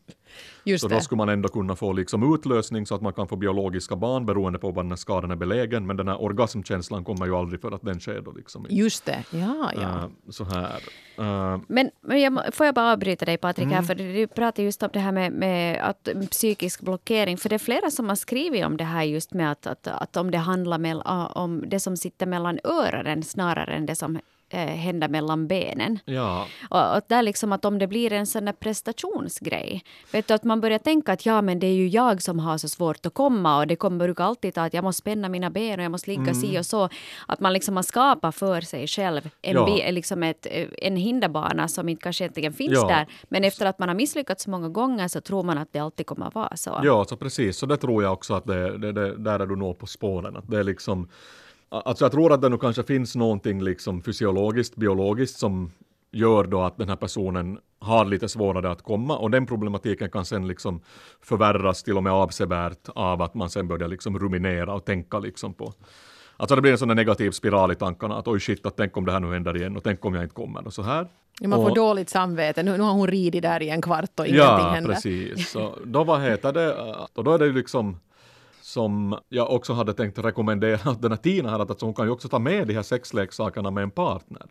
Just 0.63 0.81
så 0.81 0.87
det. 0.87 0.95
då 0.95 1.01
skulle 1.01 1.17
man 1.17 1.29
ändå 1.29 1.49
kunna 1.49 1.75
få 1.75 1.93
liksom 1.93 2.33
utlösning 2.35 2.85
så 2.85 2.95
att 2.95 3.01
man 3.01 3.13
kan 3.13 3.27
få 3.27 3.35
biologiska 3.35 3.95
barn 3.95 4.25
beroende 4.25 4.59
på 4.59 4.71
var 4.71 4.83
den 4.83 4.91
här 4.91 4.95
skadan 4.97 5.31
är 5.31 5.35
belägen. 5.35 5.85
Men 5.87 5.97
den 5.97 6.07
här 6.07 6.21
orgasmkänslan 6.21 7.03
kommer 7.03 7.25
ju 7.25 7.35
aldrig 7.35 7.61
för 7.61 7.71
att 7.71 7.81
den 7.81 7.99
sker 7.99 8.21
då 8.21 8.31
liksom. 8.31 8.65
i- 8.69 8.75
Just 8.77 9.05
det. 9.05 9.23
Ja, 9.31 9.71
ja. 9.75 9.81
eh, 9.81 10.07
så 10.29 10.43
här. 10.43 10.75
Eh, 11.17 11.59
Men, 11.67 11.89
men 12.01 12.21
jag, 12.21 12.39
får 12.53 12.65
jag 12.65 12.75
bara 12.75 12.91
avbryta 12.93 13.25
dig 13.25 13.37
Patrik 13.37 13.63
Mm. 13.65 13.75
här, 13.75 13.81
för 13.83 13.95
du 13.95 14.27
pratar 14.27 14.63
just 14.63 14.83
om 14.83 14.89
det 14.93 14.99
här 14.99 15.11
med, 15.11 15.31
med 15.31 15.81
att, 15.83 16.09
psykisk 16.31 16.81
blockering. 16.81 17.37
För 17.37 17.49
det 17.49 17.55
är 17.55 17.59
flera 17.59 17.91
som 17.91 18.09
har 18.09 18.15
skrivit 18.15 18.65
om 18.65 18.77
det 18.77 18.83
här 18.83 19.03
just 19.03 19.33
med 19.33 19.51
att, 19.51 19.67
att, 19.67 19.87
att 19.87 20.17
om 20.17 20.31
det 20.31 20.37
handlar 20.37 20.77
mell, 20.77 21.01
ah, 21.05 21.25
om 21.27 21.63
det 21.67 21.79
som 21.79 21.97
sitter 21.97 22.25
mellan 22.25 22.59
öronen 22.63 23.23
snarare 23.23 23.73
än 23.73 23.85
det 23.85 23.95
som 23.95 24.19
eh, 24.49 24.59
händer 24.59 25.07
mellan 25.09 25.47
benen. 25.47 25.99
ja, 26.05 26.45
Och, 26.69 26.95
och 26.97 27.01
där 27.07 27.23
liksom 27.23 27.51
att 27.51 27.65
om 27.65 27.79
det 27.79 27.87
blir 27.87 28.13
en 28.13 28.27
sån 28.27 28.49
prestationsgrej. 28.59 29.83
Vet 30.11 30.27
du, 30.27 30.33
att 30.33 30.43
man 30.43 30.61
börjar 30.61 30.79
tänka 30.79 31.11
att 31.13 31.25
ja 31.25 31.41
men 31.41 31.59
det 31.59 31.67
är 31.67 31.73
ju 31.73 31.87
jag 31.87 32.21
som 32.21 32.39
har 32.39 32.57
så 32.57 32.69
svårt 32.69 33.05
att 33.05 33.13
komma 33.13 33.57
och 33.57 33.67
det 33.67 33.75
kommer 33.75 33.97
brukar 33.97 34.23
alltid 34.23 34.53
ta 34.53 34.61
att 34.61 34.73
jag 34.73 34.83
måste 34.83 34.99
spänna 34.99 35.29
mina 35.29 35.49
ben 35.49 35.79
och 35.79 35.85
jag 35.85 35.91
måste 35.91 36.09
ligga 36.11 36.33
si 36.33 36.59
och 36.59 36.65
så. 36.65 36.89
Att 37.27 37.39
man 37.39 37.53
liksom 37.53 37.75
har 37.75 37.83
skapat 37.83 38.35
för 38.35 38.61
sig 38.61 38.87
själv 38.87 39.29
en, 39.41 39.55
Ja. 39.55 39.65
bi- 39.65 39.91
liksom 39.91 40.23
ett, 40.23 40.47
eh, 40.51 40.67
en 40.77 40.95
hinderbana 40.95 41.67
som 41.67 41.89
inte 41.89 42.03
kanske 42.03 42.23
egentligen 42.23 42.53
finns 42.53 42.73
Ja. 42.73 42.87
där. 42.87 43.07
Men 43.29 43.43
efter 43.43 43.65
att 43.65 43.79
man 43.79 43.89
har 43.89 43.95
misslyckats 43.95 44.43
så 44.43 44.49
många 44.49 44.69
gånger 44.69 45.07
så 45.07 45.21
tror 45.21 45.43
man 45.43 45.57
att 45.57 45.73
det 45.73 45.79
alltid 45.79 46.05
kommer 46.05 46.25
att 46.27 46.35
vara 46.35 46.55
så. 46.57 46.79
Ja, 46.83 47.05
så 47.05 47.17
precis. 47.17 47.57
Så 47.57 47.65
det 47.65 47.77
tror 47.77 48.03
jag 48.03 48.13
också 48.13 48.33
att 48.33 48.45
det, 48.45 48.77
det, 48.77 48.91
det 48.91 49.17
där 49.17 49.39
är 49.39 49.45
du 49.47 49.55
nog 49.55 49.77
på 49.79 49.87
spåren. 49.87 50.37
Att 50.37 50.47
det 50.51 50.59
är 50.59 50.63
liksom, 50.63 51.09
alltså 51.69 52.05
jag 52.05 52.11
tror 52.11 52.33
att 52.33 52.41
det 52.41 52.49
nu 52.49 52.57
kanske 52.57 52.83
finns 52.83 53.15
någonting 53.15 53.63
liksom 53.63 54.01
fysiologiskt, 54.01 54.75
biologiskt 54.75 55.39
som 55.39 55.71
gör 56.11 56.43
då 56.43 56.61
att 56.61 56.77
den 56.77 56.89
här 56.89 56.95
personen 56.95 57.59
har 57.79 58.05
lite 58.05 58.29
svårare 58.29 58.71
att 58.71 58.81
komma 58.81 59.17
och 59.17 59.31
den 59.31 59.45
problematiken 59.45 60.09
kan 60.09 60.25
sen 60.25 60.47
liksom 60.47 60.81
förvärras 61.21 61.83
till 61.83 61.97
och 61.97 62.03
med 62.03 62.13
avsevärt 62.13 62.89
av 62.95 63.21
att 63.21 63.33
man 63.33 63.49
sen 63.49 63.67
börjar 63.67 63.87
liksom 63.87 64.19
ruminera 64.19 64.73
och 64.73 64.85
tänka 64.85 65.19
liksom 65.19 65.53
på 65.53 65.73
Alltså 66.37 66.55
det 66.55 66.61
blir 66.61 66.71
en 66.71 66.77
sån 66.77 66.87
negativ 66.95 67.31
spiral 67.31 67.71
i 67.71 67.75
tankarna 67.75 68.17
att 68.17 68.27
oj 68.27 68.39
shit, 68.39 68.65
att 68.65 68.77
tänk 68.77 68.97
om 68.97 69.05
det 69.05 69.11
här 69.11 69.19
nu 69.19 69.33
händer 69.33 69.57
igen 69.57 69.77
och 69.77 69.83
tänk 69.83 70.05
om 70.05 70.13
jag 70.15 70.23
inte 70.23 70.35
kommer 70.35 70.65
och 70.67 70.73
så 70.73 70.81
här. 70.81 71.07
Ja, 71.39 71.47
man 71.47 71.59
får 71.61 71.69
Och- 71.69 71.75
dåligt 71.75 72.09
samvete. 72.09 72.63
Nu, 72.63 72.77
nu 72.77 72.83
har 72.83 72.91
hon 72.93 73.07
ridit 73.07 73.41
där 73.41 73.63
i 73.63 73.69
en 73.69 73.81
kvart 73.81 74.19
och 74.19 74.27
ingenting 74.27 74.45
Ja, 74.45 74.69
händer. 74.69 74.93
precis. 74.93 75.49
Så 75.51 75.77
då 75.85 76.03
vad 76.03 76.21
heter 76.21 76.53
det? 76.53 76.75
Och 77.15 77.23
då 77.23 77.31
är 77.33 77.39
det 77.39 77.45
ju 77.45 77.53
liksom 77.53 77.99
som 78.69 79.19
jag 79.29 79.51
också 79.51 79.73
hade 79.73 79.93
tänkt 79.93 80.19
rekommendera 80.19 80.93
den 80.99 81.11
här 81.11 81.17
Tina 81.17 81.49
här, 81.49 81.59
att 81.59 81.69
alltså 81.69 81.85
hon 81.85 81.95
kan 81.95 82.05
ju 82.05 82.11
också 82.11 82.29
ta 82.29 82.39
med 82.39 82.67
de 82.67 82.73
här 82.73 82.83
sexleksakerna 82.83 83.71
med 83.71 83.83
en 83.83 83.91
partner. 83.91 84.45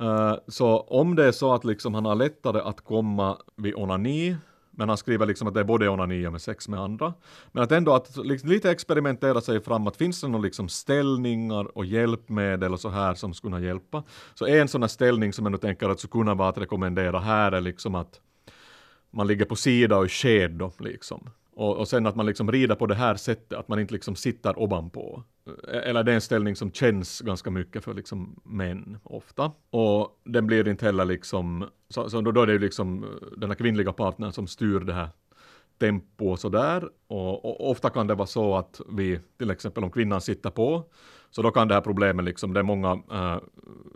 Uh, 0.00 0.34
så 0.48 0.80
om 0.80 1.14
det 1.14 1.24
är 1.24 1.32
så 1.32 1.54
att 1.54 1.64
liksom 1.64 1.94
han 1.94 2.04
har 2.04 2.14
lättare 2.14 2.60
att 2.60 2.80
komma 2.80 3.38
vid 3.56 3.74
onani, 3.74 4.36
men 4.70 4.88
han 4.88 4.98
skriver 4.98 5.26
liksom 5.26 5.48
att 5.48 5.54
det 5.54 5.60
är 5.60 5.64
både 5.64 5.88
onani 5.88 6.26
och 6.26 6.32
med 6.32 6.42
sex 6.42 6.68
med 6.68 6.80
andra. 6.80 7.14
Men 7.52 7.62
att 7.62 7.72
ändå 7.72 7.94
att 7.94 8.16
liksom 8.16 8.48
lite 8.48 8.70
experimentera 8.70 9.40
sig 9.40 9.60
fram, 9.60 9.86
att 9.86 9.96
finns 9.96 10.20
det 10.20 10.28
några 10.28 10.42
liksom 10.42 10.68
ställningar 10.68 11.78
och 11.78 11.84
hjälpmedel 11.84 12.72
och 12.72 12.80
så 12.80 12.88
här 12.88 13.14
som 13.14 13.34
skulle 13.34 13.56
kunna 13.56 13.66
hjälpa. 13.66 14.02
Så 14.34 14.46
en 14.46 14.68
sån 14.68 14.82
här 14.82 14.88
ställning 14.88 15.32
som 15.32 15.44
jag 15.44 15.52
nu 15.52 15.58
tänker 15.58 15.88
att 15.88 16.00
skulle 16.00 16.12
kunna 16.22 16.34
vara 16.34 16.48
att 16.48 16.58
rekommendera 16.58 17.18
här 17.20 17.52
är 17.52 17.60
liksom 17.60 17.94
att 17.94 18.20
man 19.10 19.26
ligger 19.26 19.44
på 19.44 19.56
sida 19.56 19.96
och 19.96 20.06
i 20.06 20.08
sked 20.08 20.50
då 20.50 20.72
liksom. 20.78 21.30
Och, 21.56 21.76
och, 21.76 21.88
sen 21.88 22.06
att 22.06 22.16
man 22.16 22.26
liksom 22.26 22.52
rider 22.52 22.74
på 22.74 22.86
det 22.86 22.94
här 22.94 23.14
sättet, 23.14 23.58
att 23.58 23.68
man 23.68 23.78
inte 23.78 23.94
liksom 23.94 24.16
sitter 24.16 24.58
ovanpå. 24.58 25.22
Eller 25.68 26.02
det 26.02 26.12
är 26.12 26.14
en 26.14 26.20
ställning 26.20 26.56
som 26.56 26.72
känns 26.72 27.20
ganska 27.20 27.50
mycket 27.50 27.84
för 27.84 27.94
liksom 27.94 28.40
män 28.44 28.98
ofta. 29.02 29.52
Och 29.70 30.20
den 30.24 30.46
blir 30.46 30.68
inte 30.68 30.84
heller 30.84 31.04
liksom, 31.04 31.64
så, 31.88 32.10
så 32.10 32.20
då, 32.20 32.32
då 32.32 32.42
är 32.42 32.46
det 32.46 32.52
ju 32.52 32.58
liksom 32.58 33.04
eh, 33.04 33.10
den 33.36 33.50
här 33.50 33.54
kvinnliga 33.54 33.92
partnern 33.92 34.32
som 34.32 34.46
styr 34.46 34.80
det 34.80 34.92
här 34.92 35.08
tempo 35.78 36.28
och 36.28 36.38
sådär. 36.38 36.88
Och, 37.06 37.44
och, 37.44 37.70
ofta 37.70 37.90
kan 37.90 38.06
det 38.06 38.14
vara 38.14 38.26
så 38.26 38.56
att 38.56 38.80
vi, 38.88 39.20
till 39.38 39.50
exempel 39.50 39.84
om 39.84 39.90
kvinnan 39.90 40.20
sitter 40.20 40.50
på, 40.50 40.84
så 41.30 41.42
då 41.42 41.50
kan 41.50 41.68
det 41.68 41.74
här 41.74 41.80
problemet, 41.80 42.24
liksom, 42.24 42.52
det 42.52 42.60
är 42.60 42.64
många 42.64 43.02
äh, 43.12 43.38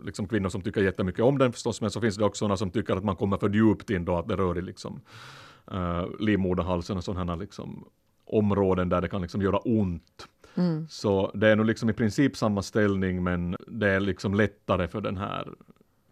liksom 0.05 0.27
kvinnor 0.27 0.49
som 0.49 0.61
tycker 0.61 0.81
jättemycket 0.81 1.21
om 1.21 1.37
den 1.37 1.51
förstås, 1.51 1.81
men 1.81 1.91
så 1.91 2.01
finns 2.01 2.15
det 2.15 2.25
också 2.25 2.39
sådana 2.39 2.57
som 2.57 2.71
tycker 2.71 2.95
att 2.95 3.03
man 3.03 3.15
kommer 3.15 3.37
för 3.37 3.49
djupt 3.49 3.89
in 3.89 4.05
då, 4.05 4.17
att 4.17 4.27
det 4.27 4.35
rör 4.35 4.57
i 4.57 4.61
liksom 4.61 5.01
uh, 5.73 6.05
livmoderhalsen 6.19 6.97
och 6.97 7.03
sådana 7.03 7.35
liksom, 7.35 7.85
områden 8.25 8.89
där 8.89 9.01
det 9.01 9.09
kan 9.09 9.21
liksom 9.21 9.41
göra 9.41 9.57
ont. 9.57 10.27
Mm. 10.55 10.87
Så 10.89 11.31
det 11.33 11.47
är 11.47 11.55
nog 11.55 11.65
liksom 11.65 11.89
i 11.89 11.93
princip 11.93 12.37
samma 12.37 12.61
ställning 12.61 13.23
men 13.23 13.55
det 13.67 13.89
är 13.89 13.99
liksom 13.99 14.33
lättare 14.33 14.87
för 14.87 15.01
den 15.01 15.17
här 15.17 15.47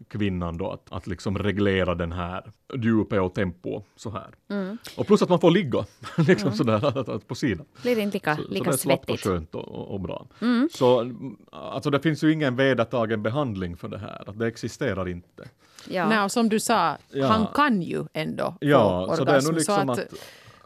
kvinnan 0.08 0.56
då 0.56 0.70
att, 0.70 0.92
att 0.92 1.06
liksom 1.06 1.38
reglera 1.38 1.94
den 1.94 2.12
här 2.12 2.52
djupet 2.74 3.20
och 3.20 3.34
tempo 3.34 3.82
så 3.96 4.10
här. 4.10 4.28
Mm. 4.48 4.78
Och 4.96 5.06
plus 5.06 5.22
att 5.22 5.28
man 5.28 5.40
får 5.40 5.50
ligga 5.50 5.84
liksom 6.16 6.48
mm. 6.48 6.56
sådär 6.56 6.98
att, 6.98 7.08
att, 7.08 7.28
på 7.28 7.34
sidan. 7.34 7.66
Blir 7.82 7.96
det 7.96 8.02
inte 8.02 8.16
lika, 8.16 8.36
så, 8.36 8.42
lika 8.48 8.64
så 8.64 8.70
det 8.70 8.94
är 8.94 8.96
svettigt. 8.96 9.10
och 9.10 9.20
skönt 9.20 9.54
och, 9.54 9.68
och, 9.68 9.94
och 9.94 10.00
bra. 10.00 10.26
Mm. 10.40 10.68
Så 10.72 11.12
alltså 11.50 11.90
det 11.90 12.00
finns 12.00 12.24
ju 12.24 12.32
ingen 12.32 12.56
vedertagen 12.56 13.22
behandling 13.22 13.76
för 13.76 13.88
det 13.88 13.98
här, 13.98 14.24
att 14.26 14.38
det 14.38 14.46
existerar 14.46 15.08
inte. 15.08 15.48
Ja. 15.88 16.08
Nej, 16.08 16.30
som 16.30 16.48
du 16.48 16.60
sa, 16.60 16.96
ja. 17.08 17.26
han 17.26 17.46
kan 17.54 17.82
ju 17.82 18.04
ändå 18.12 18.56
ja, 18.60 19.06
få 19.06 19.12
orgasm. 19.12 19.16
Så 19.16 19.24
det 19.24 19.36
är 19.36 19.42
nog 19.42 19.54
liksom 19.54 19.90
att, 19.90 19.98
att 19.98 20.14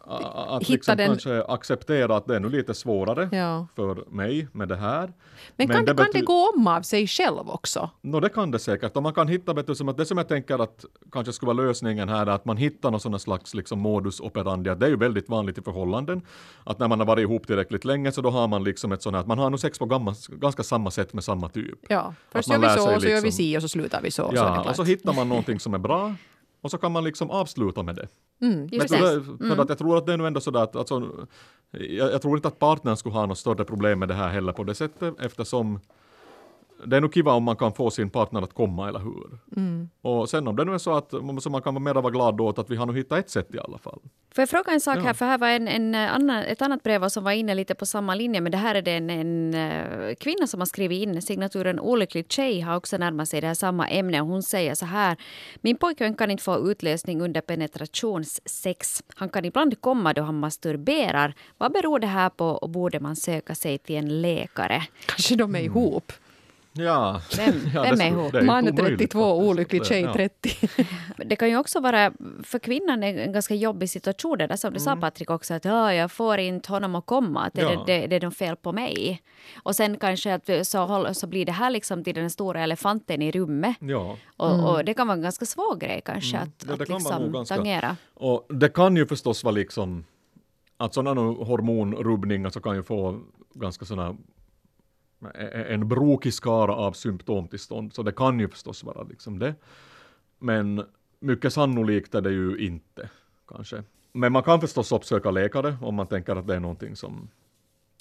att 0.07 0.69
liksom 0.69 0.97
den... 0.97 1.07
kanske 1.07 1.43
acceptera 1.43 2.17
att 2.17 2.27
det 2.27 2.37
är 2.37 2.41
nu 2.41 2.49
lite 2.49 2.75
svårare 2.75 3.29
ja. 3.33 3.67
för 3.77 4.11
mig 4.11 4.49
med 4.53 4.69
det 4.69 4.77
här. 4.77 5.13
Men, 5.57 5.69
kan, 5.69 5.85
det, 5.85 5.95
kan 5.95 6.07
det 6.13 6.21
gå 6.21 6.51
om 6.51 6.67
av 6.67 6.83
sig 6.83 7.07
själv 7.07 7.51
också? 7.51 7.91
No, 8.01 8.21
det 8.21 8.29
kan 8.29 8.51
det 8.51 8.59
säkert. 8.59 8.97
Och 8.97 9.03
man 9.03 9.15
kan 9.15 9.29
hitta, 9.29 9.53
du, 9.53 9.75
som 9.75 9.89
att 9.89 9.97
det 9.97 10.07
som 10.07 10.19
jag 10.19 10.29
tänker 10.29 10.63
att 10.63 10.85
kanske 11.13 11.33
skulle 11.33 11.55
vara 11.55 11.67
lösningen 11.67 12.09
här 12.09 12.27
är 12.27 12.31
att 12.31 12.45
man 12.45 12.57
hittar 12.57 12.91
någon 12.91 13.01
sån 13.01 13.21
slags 13.21 13.55
liksom 13.55 13.79
modus 13.81 14.21
operandi. 14.21 14.75
Det 14.75 14.87
är 14.87 14.91
ju 14.91 14.97
väldigt 14.97 15.29
vanligt 15.29 15.59
i 15.59 15.63
förhållanden. 15.63 16.23
Att 16.65 16.79
när 16.79 16.89
man 16.89 16.99
har 16.99 17.07
varit 17.07 17.23
ihop 17.23 17.47
tillräckligt 17.47 17.85
länge 17.85 18.13
så 18.13 18.21
då 18.21 18.31
har 18.31 18.49
man 18.49 18.65
liksom 18.65 18.93
ett 18.93 19.03
sånt 19.03 19.15
här 19.15 19.21
att 19.21 19.27
man 19.27 19.39
har 19.39 19.51
nog 19.51 19.61
sex 19.61 19.79
på 19.79 19.87
gamma, 19.87 20.15
ganska 20.29 20.63
samma 20.63 20.91
sätt 20.91 21.13
med 21.13 21.25
samma 21.25 21.49
typ. 21.49 21.79
Ja, 21.89 22.15
först 22.31 22.49
gör 22.49 22.59
vi 22.59 22.69
så, 22.69 22.75
och 22.75 22.81
så 22.81 22.91
liksom, 22.91 23.11
gör 23.11 23.17
vi 23.17 23.23
liksom- 23.23 23.37
si 23.37 23.59
och 23.59 23.63
så 23.63 23.69
slutar 23.69 24.01
vi 24.03 24.11
så. 24.11 24.33
Ja, 24.35 24.63
så 24.63 24.71
och 24.71 24.77
så 24.77 24.85
hittar 24.85 25.13
man 25.13 25.29
någonting 25.29 25.61
som 25.61 25.75
är 25.75 25.79
bra 25.79 26.15
och 26.65 26.71
så 26.71 26.79
kan 26.79 26.93
man 26.93 27.05
liksom 27.05 27.31
avsluta 27.31 27.83
med 27.83 27.95
det. 27.95 28.09
Mm, 28.41 28.69
Men 28.73 28.89
för, 28.89 29.45
mm. 29.45 29.61
att 29.61 29.69
jag 29.69 29.79
tror 29.79 29.99
att 29.99 30.07
det 30.07 30.13
är 30.13 30.17
nog 30.17 30.27
ändå 30.27 30.41
sådär 30.41 30.63
att 30.63 30.77
alltså, 30.77 31.27
jag, 31.71 32.13
jag, 32.13 32.23
tror 32.23 32.37
inte 32.37 32.49
att 32.49 32.59
partnern 32.59 32.97
skulle 32.97 33.15
ha 33.15 33.27
något 33.27 33.39
större 33.39 33.65
problem 33.65 33.99
med 33.99 34.09
det 34.09 34.15
här 34.15 34.29
heller 34.29 34.53
på 34.53 34.65
det 34.65 34.75
sättet 34.75 35.15
eftersom 35.21 35.81
det 36.87 36.97
är 36.97 37.01
nog 37.01 37.15
kiva 37.15 37.33
om 37.33 37.43
man 37.45 37.57
kan 37.57 37.73
få 37.73 37.91
sin 37.91 38.11
partner 38.11 38.43
att 38.43 38.55
komma, 38.55 38.89
eller 38.89 38.99
hur? 38.99 39.39
Mm. 39.57 39.89
Och 40.03 40.29
sen 40.29 40.49
om 40.49 40.57
det 40.57 40.65
nu 40.65 40.75
är 40.75 40.79
så 40.79 40.93
att 40.95 41.11
så 41.41 41.51
man 41.51 41.63
kan 41.63 41.83
mer 41.83 41.95
vara 41.95 42.11
glad 42.11 42.41
åt 42.41 42.59
att 42.59 42.71
vi 42.71 42.77
har 42.77 42.87
nu 42.87 42.95
hittat 42.95 43.19
ett 43.19 43.31
sätt 43.31 43.55
i 43.55 43.59
alla 43.59 43.79
fall. 43.79 44.01
Får 44.35 44.43
jag 44.43 44.49
fråga 44.49 44.73
en 44.73 44.81
sak 44.81 44.97
ja. 44.97 45.01
här, 45.01 45.15
för 45.15 45.25
här 45.27 45.39
var 45.39 45.49
en, 45.49 45.69
en 45.69 45.95
annan, 45.95 46.43
ett 46.43 46.63
annat 46.63 46.83
brev 46.83 47.09
som 47.09 47.25
var 47.25 47.33
inne 47.33 47.55
lite 47.55 47.75
på 47.75 47.87
samma 47.87 48.15
linje, 48.15 48.41
men 48.41 48.53
det 48.53 48.59
här 48.59 48.75
är 48.75 48.83
det 48.83 48.93
en, 48.93 49.11
en 49.11 49.55
uh, 49.55 50.15
kvinna 50.15 50.47
som 50.47 50.61
har 50.61 50.67
skrivit 50.67 51.03
in. 51.03 51.23
Signaturen 51.23 51.81
Olycklig 51.81 52.27
tjej 52.29 52.61
har 52.61 52.77
också 52.77 52.97
närmat 52.97 53.29
sig 53.29 53.41
det 53.41 53.47
här 53.47 53.55
samma 53.55 53.89
ämne 53.89 54.21
och 54.21 54.27
hon 54.27 54.43
säger 54.43 54.75
så 54.75 54.87
här. 54.87 55.17
Min 55.61 55.77
pojkvän 55.77 56.15
kan 56.15 56.31
inte 56.31 56.43
få 56.43 56.71
utlösning 56.71 57.21
under 57.21 57.41
penetrationssex. 57.41 59.03
Han 59.15 59.29
kan 59.29 59.45
ibland 59.45 59.81
komma 59.81 60.13
då 60.13 60.23
han 60.23 60.39
masturberar. 60.39 61.35
Vad 61.59 61.73
beror 61.73 61.99
det 61.99 62.07
här 62.07 62.31
på 62.31 62.47
och 62.47 62.71
borde 62.71 63.01
man 63.01 63.17
söka 63.17 63.55
sig 63.55 63.79
till 63.79 63.97
en 63.97 64.23
läkare? 64.23 64.83
Kanske 65.07 65.37
de 65.37 65.55
är 65.55 65.61
ihop. 65.61 66.13
Ja. 66.77 67.21
Vem, 67.37 67.55
ja, 67.75 67.83
vem 67.83 68.01
är 68.01 68.07
ihop? 68.07 68.43
Man 68.43 68.69
är 68.69 68.73
32, 68.73 69.39
olycklig 69.39 69.87
tjej 69.87 70.09
30. 70.13 70.69
det 71.27 71.37
kan 71.37 71.49
ju 71.49 71.57
också 71.57 71.81
vara 71.81 72.13
för 72.43 72.59
kvinnan 72.59 73.03
en 73.03 73.33
ganska 73.33 73.55
jobbig 73.55 73.91
situation. 73.91 74.39
Det 74.39 74.47
där 74.47 74.57
som 74.57 74.73
du 74.73 74.81
mm. 74.81 74.85
sa 74.85 74.97
Patrik 74.97 75.31
också, 75.31 75.55
att 75.55 75.65
ja, 75.65 75.95
jag 75.95 76.13
får 76.13 76.39
inte 76.39 76.73
honom 76.73 76.95
att 76.95 77.07
komma, 77.07 77.45
att 77.45 77.55
det, 77.55 77.63
ja. 77.63 77.85
det, 77.87 78.01
det, 78.01 78.07
det 78.07 78.17
är 78.17 78.21
något 78.21 78.37
fel 78.37 78.57
på 78.57 78.73
mig. 78.73 79.23
Och 79.63 79.77
sen 79.77 79.97
kanske 79.99 80.35
att 80.35 80.67
så, 80.67 81.09
så 81.15 81.27
blir 81.27 81.47
det 81.47 81.53
här 81.53 81.71
liksom 81.71 82.05
till 82.05 82.15
den 82.15 82.31
stora 82.31 82.63
elefanten 82.63 83.23
i 83.23 83.31
rummet. 83.31 83.77
Ja. 83.81 84.17
Och, 84.37 84.55
mm. 84.55 84.65
och, 84.65 84.85
det 84.85 84.95
kan 84.95 85.07
vara 85.07 85.17
en 85.17 85.23
ganska 85.23 85.47
svår 85.47 85.77
grej 85.77 86.03
kanske 86.05 86.37
mm. 86.37 86.49
att, 86.59 86.71
att 86.71 86.89
liksom 86.89 87.33
ganska, 87.33 87.55
tangera. 87.55 87.97
Och 88.15 88.47
det 88.49 88.69
kan 88.69 88.97
ju 88.97 89.07
förstås 89.07 89.45
vara 89.45 89.55
liksom 89.55 90.05
att 90.77 90.95
sådana 90.95 91.21
hormonrubbningar 91.21 92.51
så 92.51 92.61
kan 92.61 92.77
ju 92.77 92.83
få 92.83 93.21
ganska 93.55 93.85
sådana 93.85 94.17
en 95.71 95.89
brokig 95.89 96.35
skara 96.35 96.75
av 96.75 96.93
symptomtillstånd, 96.93 97.93
så 97.93 98.03
det 98.03 98.13
kan 98.13 98.41
ju 98.41 98.49
förstås 98.49 98.85
vara 98.85 99.03
liksom 99.03 99.39
det. 99.39 99.55
Men 100.39 100.85
mycket 101.21 101.53
sannolikt 101.53 102.15
är 102.15 102.21
det 102.21 102.31
ju 102.31 102.57
inte, 102.57 103.11
kanske. 103.49 103.83
Men 104.13 104.33
man 104.33 104.43
kan 104.43 104.61
förstås 104.61 104.93
uppsöka 104.93 105.31
läkare 105.31 105.77
om 105.81 105.95
man 105.95 106.07
tänker 106.07 106.37
att 106.37 106.47
det 106.47 106.55
är 106.55 106.61
någonting 106.61 106.97
som... 106.97 107.29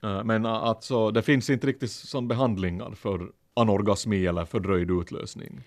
Äh, 0.03 0.23
men 0.23 0.45
alltså, 0.45 1.11
det 1.11 1.21
finns 1.21 1.49
inte 1.49 1.67
riktigt 1.67 1.91
som 1.91 2.27
behandlingar 2.27 2.91
för 2.91 3.31
anorgasmi 3.53 4.25
eller 4.25 4.45
fördröjd 4.45 4.91
utlösning. 4.91 5.63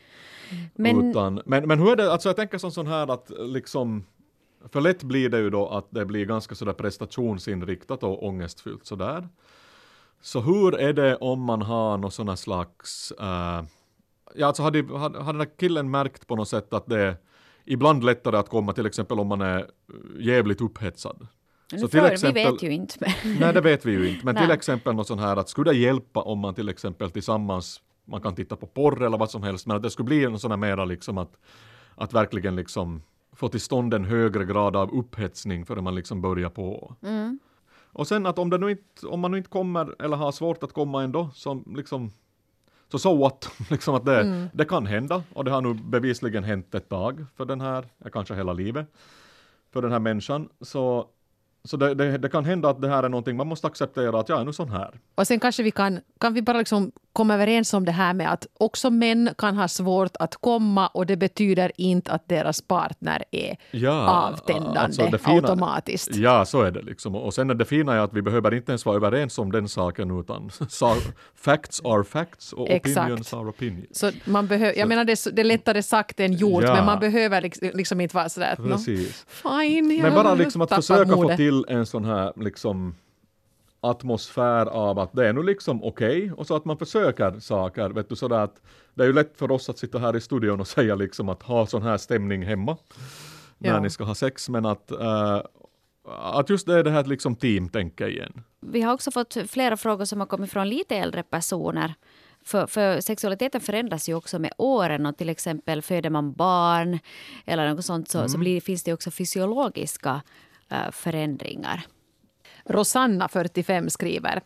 Men, 0.74 1.10
Utan, 1.10 1.42
men, 1.46 1.68
men 1.68 1.78
hur 1.78 1.92
är 1.92 1.96
det, 1.96 2.12
alltså 2.12 2.28
jag 2.28 2.36
tänker 2.36 2.58
som 2.58 2.70
sån 2.70 2.86
här 2.86 3.12
att 3.12 3.30
liksom 3.38 4.04
för 4.72 4.80
lätt 4.80 5.02
blir 5.02 5.28
det 5.28 5.38
ju 5.38 5.50
då 5.50 5.68
att 5.68 5.86
det 5.90 6.04
blir 6.04 6.26
ganska 6.26 6.54
sådär 6.54 6.72
prestationsinriktat 6.72 8.02
och 8.02 8.26
ångestfyllt 8.26 8.86
sådär. 8.86 9.28
Så 10.26 10.40
hur 10.40 10.74
är 10.74 10.92
det 10.92 11.16
om 11.16 11.42
man 11.42 11.62
har 11.62 11.98
någon 11.98 12.10
sån 12.10 12.36
slags, 12.36 13.12
uh, 13.20 13.62
ja 14.34 14.46
alltså 14.46 14.62
hade, 14.62 14.98
hade, 14.98 15.18
hade 15.22 15.38
den 15.38 15.40
här 15.40 15.58
killen 15.58 15.90
märkt 15.90 16.26
på 16.26 16.36
något 16.36 16.48
sätt 16.48 16.72
att 16.72 16.86
det 16.86 17.00
är 17.00 17.16
ibland 17.64 18.04
lättare 18.04 18.36
att 18.36 18.48
komma 18.48 18.72
till 18.72 18.86
exempel 18.86 19.20
om 19.20 19.26
man 19.26 19.40
är 19.40 19.66
jävligt 20.18 20.60
upphetsad. 20.60 21.26
Så 21.80 21.88
till 21.88 22.04
exempel, 22.04 22.44
vi 22.44 22.50
vet 22.50 22.62
ju 22.62 22.70
inte. 22.70 23.14
nej, 23.40 23.52
det 23.52 23.60
vet 23.60 23.84
vi 23.84 23.92
ju 23.92 24.08
inte. 24.08 24.26
Men 24.26 24.36
till 24.36 24.50
exempel 24.50 24.94
något 24.94 25.06
sånt 25.06 25.20
här 25.20 25.36
att 25.36 25.48
skulle 25.48 25.70
det 25.70 25.78
hjälpa 25.78 26.20
om 26.20 26.38
man 26.38 26.54
till 26.54 26.68
exempel 26.68 27.10
tillsammans, 27.10 27.80
man 28.04 28.20
kan 28.20 28.34
titta 28.34 28.56
på 28.56 28.66
porr 28.66 29.02
eller 29.02 29.18
vad 29.18 29.30
som 29.30 29.42
helst, 29.42 29.66
men 29.66 29.76
att 29.76 29.82
det 29.82 29.90
skulle 29.90 30.06
bli 30.06 30.26
något 30.26 30.40
sånt 30.40 30.52
här 30.52 30.56
mera 30.56 30.84
liksom 30.84 31.18
att, 31.18 31.36
att 31.94 32.12
verkligen 32.12 32.56
liksom 32.56 33.02
få 33.32 33.48
till 33.48 33.60
stånd 33.60 33.94
en 33.94 34.04
högre 34.04 34.44
grad 34.44 34.76
av 34.76 34.94
upphetsning 34.94 35.66
före 35.66 35.82
man 35.82 35.94
liksom 35.94 36.22
börjar 36.22 36.50
på. 36.50 36.96
Mm. 37.02 37.38
Och 37.96 38.08
sen 38.08 38.26
att 38.26 38.38
om, 38.38 38.50
det 38.50 38.58
nu 38.58 38.70
inte, 38.70 39.06
om 39.06 39.20
man 39.20 39.30
nu 39.30 39.36
inte 39.36 39.50
kommer 39.50 40.02
eller 40.02 40.16
har 40.16 40.32
svårt 40.32 40.62
att 40.62 40.72
komma 40.72 41.02
ändå, 41.02 41.30
så 41.34 41.62
liksom 41.66 42.10
så 42.88 42.98
så 42.98 43.16
what, 43.16 43.50
liksom 43.70 43.94
att 43.94 44.04
det, 44.04 44.20
mm. 44.20 44.48
det 44.52 44.64
kan 44.64 44.86
hända 44.86 45.22
och 45.32 45.44
det 45.44 45.50
har 45.50 45.60
nu 45.60 45.74
bevisligen 45.74 46.44
hänt 46.44 46.74
ett 46.74 46.88
tag 46.88 47.26
för 47.36 47.44
den 47.44 47.60
här, 47.60 47.84
kanske 48.12 48.34
hela 48.34 48.52
livet, 48.52 48.86
för 49.72 49.82
den 49.82 49.92
här 49.92 49.98
människan. 49.98 50.48
Så 50.60 51.08
så 51.66 51.76
det, 51.76 51.94
det, 51.94 52.18
det, 52.18 52.28
kan 52.28 52.44
hända 52.44 52.68
att 52.68 52.80
det 52.80 52.88
här 52.88 53.02
är 53.02 53.08
någonting 53.08 53.36
man 53.36 53.46
måste 53.46 53.66
acceptera 53.66 54.20
att 54.20 54.28
jag 54.28 54.40
är 54.40 54.44
nu 54.44 54.52
sån 54.52 54.70
här. 54.70 55.00
Och 55.14 55.26
sen 55.26 55.40
kanske 55.40 55.62
vi 55.62 55.70
kan, 55.70 56.00
kan 56.20 56.34
vi 56.34 56.42
bara 56.42 56.58
liksom 56.58 56.92
komma 57.12 57.34
överens 57.34 57.74
om 57.74 57.84
det 57.84 57.92
här 57.92 58.14
med 58.14 58.32
att 58.32 58.46
också 58.58 58.90
män 58.90 59.30
kan 59.38 59.56
ha 59.56 59.68
svårt 59.68 60.16
att 60.18 60.36
komma 60.36 60.86
och 60.86 61.06
det 61.06 61.16
betyder 61.16 61.72
inte 61.76 62.12
att 62.12 62.28
deras 62.28 62.60
partner 62.62 63.24
är 63.30 63.56
ja, 63.70 64.08
avtändande 64.08 64.80
alltså 64.80 65.18
fina, 65.18 65.34
automatiskt. 65.34 66.16
Ja, 66.16 66.44
så 66.44 66.62
är 66.62 66.70
det 66.70 66.82
liksom. 66.82 67.14
Och 67.14 67.34
sen 67.34 67.50
är 67.50 67.54
det 67.54 67.64
fina 67.64 67.94
är 67.94 67.98
att 67.98 68.12
vi 68.12 68.22
behöver 68.22 68.54
inte 68.54 68.72
ens 68.72 68.86
vara 68.86 68.96
överens 68.96 69.38
om 69.38 69.52
den 69.52 69.68
saken 69.68 70.20
utan 70.20 70.50
facts 71.34 71.80
are 71.84 72.04
facts 72.04 72.52
och 72.52 72.70
Exakt. 72.70 72.98
opinions 72.98 73.34
are 73.34 73.48
opinions. 73.48 73.98
Så 73.98 74.10
man 74.24 74.46
behöver, 74.46 74.78
jag 74.78 74.88
menar 74.88 75.04
det 75.04 75.12
är, 75.12 75.32
det 75.32 75.42
är 75.42 75.44
lättare 75.44 75.82
sagt 75.82 76.20
än 76.20 76.32
gjort 76.32 76.64
ja. 76.64 76.74
men 76.74 76.84
man 76.84 77.00
behöver 77.00 77.42
liksom, 77.42 77.70
liksom 77.74 78.00
inte 78.00 78.16
vara 78.16 78.28
sådär 78.28 78.52
att 78.52 78.68
Precis. 78.68 79.26
No, 79.44 79.50
fine, 79.50 80.02
Men 80.02 80.14
bara 80.14 80.34
liksom 80.34 80.60
att 80.60 80.74
försöka 80.74 81.12
få 81.12 81.36
till 81.64 81.74
en 81.74 81.86
sån 81.86 82.04
här 82.04 82.32
liksom 82.36 82.94
atmosfär 83.80 84.66
av 84.66 84.98
att 84.98 85.12
det 85.12 85.28
är 85.28 85.32
nu 85.32 85.42
liksom 85.42 85.84
okej 85.84 86.22
okay, 86.22 86.30
och 86.30 86.46
så 86.46 86.56
att 86.56 86.64
man 86.64 86.78
försöker 86.78 87.40
saker, 87.40 87.88
vet 87.88 88.08
du 88.08 88.16
sådär 88.16 88.38
att 88.38 88.60
det 88.94 89.02
är 89.02 89.06
ju 89.06 89.12
lätt 89.12 89.38
för 89.38 89.50
oss 89.50 89.68
att 89.68 89.78
sitta 89.78 89.98
här 89.98 90.16
i 90.16 90.20
studion 90.20 90.60
och 90.60 90.66
säga 90.76 90.94
liksom 90.94 91.28
att 91.28 91.42
ha 91.42 91.66
sån 91.66 91.82
här 91.82 91.96
stämning 91.96 92.42
hemma 92.42 92.76
när 93.58 93.70
ja. 93.70 93.80
ni 93.80 93.90
ska 93.90 94.04
ha 94.04 94.14
sex 94.14 94.48
men 94.48 94.66
att 94.66 94.92
uh, 94.92 95.40
att 96.08 96.50
just 96.50 96.66
det 96.66 96.78
är 96.78 96.84
det 96.84 96.90
här 96.90 97.04
liksom 97.04 97.36
teamtänket 97.36 98.08
igen. 98.08 98.42
Vi 98.60 98.82
har 98.82 98.94
också 98.94 99.10
fått 99.10 99.36
flera 99.48 99.76
frågor 99.76 100.04
som 100.04 100.20
har 100.20 100.26
kommit 100.26 100.52
från 100.52 100.68
lite 100.68 100.96
äldre 100.96 101.22
personer. 101.22 101.94
För, 102.44 102.66
för, 102.66 103.00
sexualiteten 103.00 103.60
förändras 103.60 104.08
ju 104.08 104.14
också 104.14 104.38
med 104.38 104.52
åren 104.58 105.06
och 105.06 105.16
till 105.16 105.28
exempel 105.28 105.82
föder 105.82 106.10
man 106.10 106.32
barn 106.32 106.98
eller 107.46 107.74
något 107.74 107.84
sånt 107.84 108.08
så, 108.08 108.18
mm. 108.18 108.28
så 108.28 108.38
blir, 108.38 108.60
finns 108.60 108.82
det 108.82 108.92
också 108.92 109.10
fysiologiska 109.10 110.22
Eh, 110.70 110.90
förändringar. 110.92 111.86
Rosanna, 112.64 113.28
45, 113.28 113.90
skriver. 113.90 114.42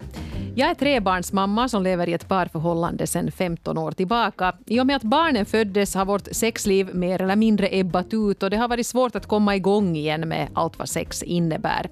Jag 0.55 0.71
är 0.71 0.75
trebarnsmamma 0.75 1.69
som 1.69 1.83
lever 1.83 2.09
i 2.09 2.13
ett 2.13 2.29
parförhållande 2.29 3.07
sedan 3.07 3.33
15 3.33 3.79
år 3.79 3.93
tillbaka. 3.93 4.55
I 4.67 4.81
och 4.81 4.87
med 4.87 4.97
att 4.97 5.03
barnen 5.03 5.47
föddes 5.47 5.95
har 5.95 6.05
vårt 6.05 6.29
sexliv 6.33 6.95
mer 6.95 7.23
eller 7.23 7.37
mindre 7.37 7.69
ebbat 7.71 8.15
ut 8.15 8.43
och 8.43 8.51
det 8.51 8.57
har 8.57 8.69
varit 8.69 8.87
svårt 8.87 9.17
att 9.17 9.27
komma 9.27 9.57
igång 9.57 9.97
igen 9.97 10.29
med 10.29 10.49
allt 10.55 10.79
vad 10.79 10.89
sex 10.89 11.23
innebär. 11.23 11.91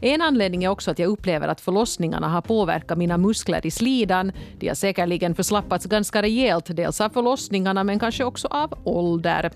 En 0.00 0.22
anledning 0.22 0.64
är 0.64 0.68
också 0.68 0.90
att 0.90 0.98
jag 0.98 1.08
upplever 1.08 1.48
att 1.48 1.60
förlossningarna 1.60 2.28
har 2.28 2.40
påverkat 2.40 2.98
mina 2.98 3.18
muskler 3.18 3.66
i 3.66 3.70
slidan. 3.70 4.32
De 4.58 4.68
har 4.68 4.74
säkerligen 4.74 5.34
förslappats 5.34 5.86
ganska 5.86 6.22
rejält, 6.22 6.76
dels 6.76 7.00
av 7.00 7.10
förlossningarna 7.10 7.84
men 7.84 7.98
kanske 7.98 8.24
också 8.24 8.48
av 8.50 8.78
ålder. 8.84 9.50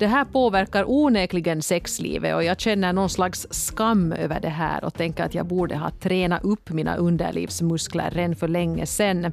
Det 0.00 0.06
här 0.06 0.24
påverkar 0.24 0.84
onekligen 0.86 1.62
sexlivet 1.62 2.34
och 2.34 2.44
jag 2.44 2.60
känner 2.60 2.92
någon 2.92 3.10
slags 3.10 3.46
skam 3.50 4.12
över 4.12 4.40
det 4.40 4.48
här 4.48 4.84
och 4.84 4.94
tänker 4.94 5.24
att 5.24 5.34
jag 5.34 5.46
borde 5.46 5.76
ha 5.76 5.90
tränat 5.90 6.44
upp 6.44 6.70
mina 6.70 6.96
underlivsmuskler 6.96 8.10
redan 8.10 8.36
för 8.36 8.48
länge 8.48 8.86
sedan. 8.86 9.32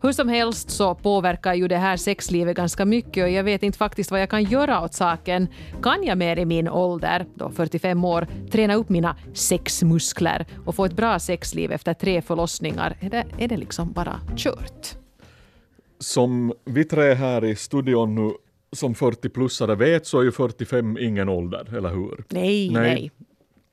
Hur 0.00 0.12
som 0.12 0.28
helst 0.28 0.70
så 0.70 0.94
påverkar 0.94 1.54
ju 1.54 1.68
det 1.68 1.76
här 1.76 1.96
sexlivet 1.96 2.56
ganska 2.56 2.84
mycket 2.84 3.24
och 3.24 3.30
jag 3.30 3.44
vet 3.44 3.62
inte 3.62 3.78
faktiskt 3.78 4.10
vad 4.10 4.20
jag 4.20 4.30
kan 4.30 4.44
göra 4.44 4.84
åt 4.84 4.94
saken. 4.94 5.48
Kan 5.82 6.04
jag 6.04 6.18
mer 6.18 6.38
i 6.38 6.44
min 6.44 6.68
ålder, 6.68 7.26
då 7.34 7.50
45 7.50 8.04
år, 8.04 8.26
träna 8.50 8.74
upp 8.74 8.88
mina 8.88 9.16
sexmuskler 9.34 10.46
och 10.64 10.74
få 10.74 10.84
ett 10.84 10.96
bra 10.96 11.18
sexliv 11.18 11.72
efter 11.72 11.94
tre 11.94 12.22
förlossningar? 12.22 12.96
Är 13.00 13.10
det, 13.10 13.24
är 13.38 13.48
det 13.48 13.56
liksom 13.56 13.92
bara 13.92 14.20
kört? 14.36 14.96
Som 15.98 16.52
vi 16.64 16.84
tre 16.84 17.14
här 17.14 17.44
i 17.44 17.56
studion 17.56 18.14
nu 18.14 18.32
som 18.74 18.94
40-plussare 18.94 19.74
vet 19.74 20.06
så 20.06 20.20
är 20.20 20.22
ju 20.22 20.32
45 20.32 20.98
ingen 20.98 21.28
ålder, 21.28 21.74
eller 21.76 21.88
hur? 21.88 22.24
Nej, 22.28 22.70
nej. 22.70 22.82
nej. 22.82 23.10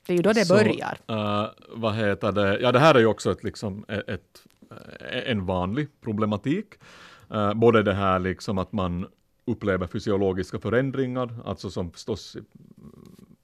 Det 0.06 0.12
är 0.12 0.16
ju 0.16 0.22
då 0.22 0.32
det 0.32 0.44
så, 0.44 0.54
börjar. 0.54 0.98
Uh, 1.10 1.50
vad 1.68 1.94
heter 1.94 2.32
det? 2.32 2.58
Ja, 2.60 2.72
det 2.72 2.78
här 2.78 2.94
är 2.94 2.98
ju 2.98 3.06
också 3.06 3.32
ett, 3.32 3.44
liksom, 3.44 3.84
ett, 3.88 4.08
ett 4.08 4.42
en 5.26 5.46
vanlig 5.46 5.88
problematik. 6.00 6.66
Uh, 7.34 7.54
både 7.54 7.82
det 7.82 7.94
här 7.94 8.18
liksom 8.18 8.58
att 8.58 8.72
man 8.72 9.06
upplever 9.44 9.86
fysiologiska 9.86 10.58
förändringar, 10.58 11.40
alltså 11.44 11.70
som 11.70 11.90
förstås 11.90 12.36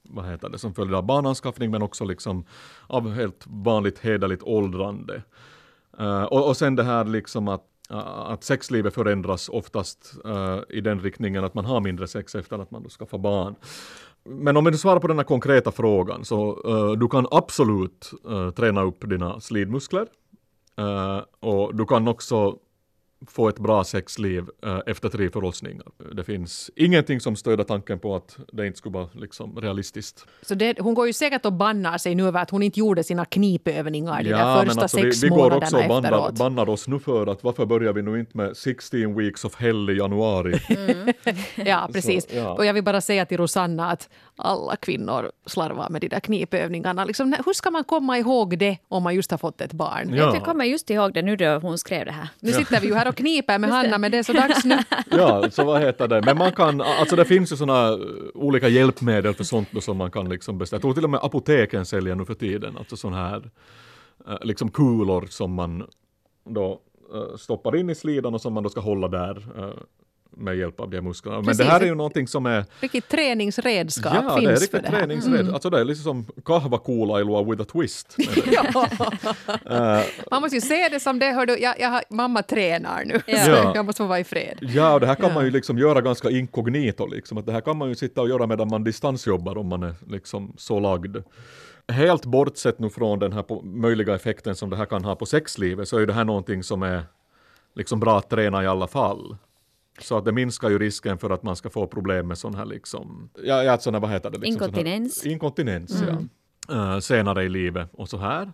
vad 0.03 0.27
heter 0.27 0.49
det, 0.49 0.59
som 0.59 0.75
följer 0.75 0.97
av 0.97 1.07
barnanskaffning, 1.07 1.71
men 1.71 1.83
också 1.83 2.05
liksom 2.05 2.45
av 2.87 3.13
helt 3.13 3.45
vanligt 3.47 3.99
hederligt 3.99 4.43
åldrande. 4.43 5.23
Uh, 6.01 6.23
och, 6.23 6.49
och 6.49 6.57
sen 6.57 6.77
det 6.77 6.83
här 6.83 7.05
liksom 7.05 7.49
att 7.49 7.65
Eh, 7.91 8.31
att 8.31 8.45
sexlivet 8.45 8.95
förändras 8.95 9.49
oftast 9.49 10.15
uh, 10.27 10.61
i 10.69 10.81
den 10.81 11.01
riktningen 11.01 11.45
att 11.45 11.55
man 11.55 11.65
har 11.65 11.81
mindre 11.81 12.09
sex 12.09 12.35
efter 12.35 12.59
att 12.59 12.71
man 12.71 12.83
då 12.83 12.89
skaffar 12.89 13.19
barn. 13.19 13.55
Men 14.25 14.57
om 14.57 14.65
du 14.65 14.79
svarar 14.79 15.01
på 15.01 15.09
den 15.09 15.17
här 15.17 15.25
konkreta 15.25 15.73
frågan 15.73 16.25
så 16.25 16.69
uh, 16.69 16.93
du 16.93 17.09
kan 17.09 17.27
absolut 17.31 18.11
uh, 18.31 18.51
träna 18.51 18.83
upp 18.83 19.09
dina 19.11 19.41
slidmuskler 19.41 20.07
och 21.41 21.75
du 21.75 21.87
kan 21.87 22.09
också 22.09 22.57
få 23.27 23.49
ett 23.49 23.59
bra 23.59 23.85
sexliv 23.85 24.45
äh, 24.65 24.79
efter 24.87 25.09
tre 25.09 25.31
förlossningar. 25.31 25.87
Det 26.13 26.25
finns 26.25 26.71
ingenting 26.77 27.21
som 27.21 27.37
stöder 27.37 27.65
tanken 27.65 27.99
på 27.99 28.17
att 28.17 28.37
det 28.53 28.67
inte 28.67 28.79
skulle 28.79 28.93
vara 28.93 29.09
liksom, 29.15 29.61
realistiskt. 29.61 30.27
Så 30.43 30.55
det, 30.55 30.81
hon 30.81 30.95
går 30.95 31.07
ju 31.07 31.13
säkert 31.13 31.47
och 31.47 31.53
bannar 31.53 31.99
sig 31.99 32.15
nu 32.15 32.27
över 32.27 32.43
att 32.43 32.51
hon 32.51 32.63
inte 32.63 32.81
gjorde 32.81 33.05
sina 33.05 33.25
knipövningar 33.25 34.23
de 34.23 34.31
där 34.31 34.65
första 34.65 34.83
alltså 34.83 34.97
sex 34.99 35.23
vi, 35.23 35.29
vi 35.29 35.31
månaderna 35.31 35.59
går 35.59 35.67
också 35.67 35.77
och 35.77 35.89
bannar, 35.89 36.33
bannar, 36.33 36.69
oss 36.69 36.89
nu 36.89 36.99
för 36.99 37.27
att 37.27 37.45
varför 37.45 37.67
börjar 37.67 37.93
vi 37.93 38.03
nu 38.03 38.21
inte 38.21 38.37
med 38.37 38.57
16 38.57 39.17
weeks 39.17 39.45
of 39.45 39.55
hell 39.55 39.91
i 39.91 39.99
januari? 39.99 40.61
Mm. 40.79 41.13
ja, 41.57 41.89
precis. 41.93 42.31
Så, 42.31 42.37
ja. 42.37 42.53
Och 42.53 42.67
jag 42.67 42.75
vill 42.75 42.85
bara 42.85 43.01
säga 43.01 43.27
till 43.27 43.37
Rosanna 43.37 43.91
att 43.91 44.09
alla 44.37 44.77
kvinnor 44.77 45.33
slarvar 45.47 45.89
med 45.91 46.01
de 46.01 46.09
där 46.09 46.21
knipövningarna. 46.21 47.05
Liksom, 47.05 47.37
hur 47.47 47.53
ska 47.53 47.71
man 47.71 47.85
komma 47.85 48.19
ihåg 48.19 48.59
det 48.59 48.77
om 48.89 49.03
man 49.03 49.15
just 49.15 49.31
har 49.31 49.39
fått 49.39 49.61
ett 49.61 49.73
barn? 49.73 50.15
Ja. 50.15 50.35
Jag 50.35 50.45
kommer 50.45 50.65
just 50.65 50.91
ihåg 50.91 51.15
det 51.15 51.23
nu 51.23 51.37
då 51.37 51.59
hon 51.59 51.79
skrev 51.79 52.05
det 52.05 52.13
här. 52.13 52.29
Nu 52.41 52.53
sitter 52.53 52.81
vi 52.81 52.87
ju 52.87 52.95
här 52.95 53.08
och 53.09 53.17
kniper 53.17 53.59
med 53.59 53.71
Hanna, 53.71 53.99
men 53.99 54.11
det 54.11 54.19
är 54.19 54.23
så 54.23 54.33
dags 54.33 54.65
nu. 54.65 54.79
ja, 55.11 55.51
så 55.51 55.65
vad 55.65 55.81
heter 55.81 56.09
det? 56.09 56.23
Men 56.25 56.39
man 56.39 56.53
kan, 56.53 56.81
alltså 56.81 57.17
det 57.17 57.25
finns 57.25 57.53
ju 57.53 57.57
sådana 57.57 57.99
olika 58.35 58.69
hjälpmedel 58.69 59.35
för 59.35 59.45
sånt 59.45 59.85
som 59.85 59.97
man 59.97 60.11
kan 60.11 60.29
liksom 60.29 60.59
beställa. 60.59 60.77
Jag 60.77 60.83
tror 60.83 60.95
till 60.95 61.05
och 61.05 61.11
med 61.11 61.21
apoteken 61.23 61.87
säljer 61.87 62.15
nu 62.15 62.25
för 62.25 62.35
tiden, 62.35 62.77
alltså 62.79 62.97
sådana 62.97 63.29
här 63.29 63.51
eh, 64.29 64.37
liksom 64.43 64.71
kulor 64.71 65.27
som 65.31 65.55
man 65.55 65.87
då 66.45 66.81
eh, 67.15 67.37
stoppar 67.37 67.77
in 67.77 67.91
i 67.91 67.95
slidan 67.95 68.35
och 68.35 68.41
som 68.41 68.53
man 68.53 68.63
då 68.63 68.69
ska 68.69 68.81
hålla 68.81 69.09
där 69.09 69.37
eh, 69.57 69.83
med 70.37 70.57
hjälp 70.57 70.81
av 70.81 70.91
de 70.91 71.01
musklerna. 71.01 71.43
Men 71.43 71.57
det 71.57 71.65
här 71.65 71.81
är 71.81 71.85
ju 71.85 71.95
någonting 71.95 72.29
som 72.29 72.47
är... 72.47 72.65
Riktigt 72.81 73.09
träningsredskap 73.09 74.13
ja, 74.15 74.37
finns 74.37 74.45
det 74.45 74.51
är 74.51 74.55
riktigt 74.55 74.71
för 74.71 74.79
det 74.83 74.89
här. 74.89 74.99
Träningsred. 74.99 75.41
Mm. 75.41 75.55
Alltså 75.55 75.71
det 75.71 75.81
är 75.81 75.85
liksom 75.85 76.05
som 76.05 76.43
kahvakuulailua 76.45 77.43
with 77.43 77.63
a 77.63 77.65
twist. 77.73 78.17
uh, 78.19 80.01
man 80.31 80.43
måste 80.43 80.57
ju 80.57 80.61
se 80.61 80.89
det 80.89 81.01
som 81.01 81.19
det, 81.19 81.27
hör 81.27 81.47
du, 81.47 81.59
jag, 81.59 81.81
jag, 81.81 82.03
mamma 82.11 82.43
tränar 82.43 83.05
nu, 83.05 83.21
ja. 83.27 83.45
så 83.45 83.51
jag 83.51 83.85
måste 83.85 84.03
få 84.03 84.07
vara 84.07 84.21
i 84.21 84.25
fred. 84.25 84.59
Ja, 84.61 84.95
och 84.95 85.01
det 85.01 85.07
här 85.07 85.15
kan 85.15 85.29
ja. 85.29 85.35
man 85.35 85.45
ju 85.45 85.51
liksom 85.51 85.79
göra 85.79 86.01
ganska 86.01 86.31
inkognito, 86.31 87.07
liksom. 87.07 87.39
att 87.39 87.47
det 87.47 87.53
här 87.53 87.61
kan 87.61 87.77
man 87.77 87.89
ju 87.89 87.95
sitta 87.95 88.21
och 88.21 88.29
göra 88.29 88.47
medan 88.47 88.69
man 88.69 88.85
distansjobbar 88.85 89.59
om 89.59 89.69
man 89.69 89.83
är 89.83 89.95
liksom 90.07 90.55
så 90.57 90.81
lagd 90.81 91.17
helt 91.93 92.25
bortsett 92.25 92.79
nu 92.79 92.91
från 92.91 93.19
den 93.19 93.33
här 93.33 93.63
möjliga 93.63 94.15
effekten 94.15 94.57
som 94.57 94.71
det 94.71 94.77
här 94.77 94.87
kan 94.87 95.05
ha 95.05 95.17
på 95.17 95.27
sexlivet 95.27 95.89
så 95.89 95.99
är 95.99 96.07
det 96.07 96.13
här 96.13 96.25
någonting 96.25 96.63
som 96.63 96.83
är 96.83 97.03
liksom 97.75 98.01
bra 98.01 98.19
att 98.19 98.31
träna 98.31 98.65
i 98.65 98.67
alla 98.67 98.87
fall. 98.87 99.37
Så 100.01 100.19
att 100.19 100.25
det 100.25 100.33
minskar 100.33 100.71
ju 100.71 100.79
risken 100.79 101.19
för 101.19 101.31
att 101.31 101.43
man 101.43 101.57
ska 101.57 101.71
få 101.71 101.87
problem 101.87 102.29
med 102.29 102.39
sån 102.39 102.55
här 102.55 102.65
liksom, 102.65 103.31
ja, 103.45 103.63
ja 103.65 103.79
såna, 103.79 103.99
vad 103.99 104.11
heter 104.11 104.31
det? 104.31 104.39
Liksom, 104.39 104.65
inkontinens. 104.65 105.25
Här, 105.25 105.31
inkontinens, 105.31 106.03
mm. 106.03 106.29
ja. 106.69 106.75
Uh, 106.75 106.99
senare 106.99 107.45
i 107.45 107.49
livet 107.49 107.89
och 107.93 108.09
så 108.09 108.17
här. 108.17 108.53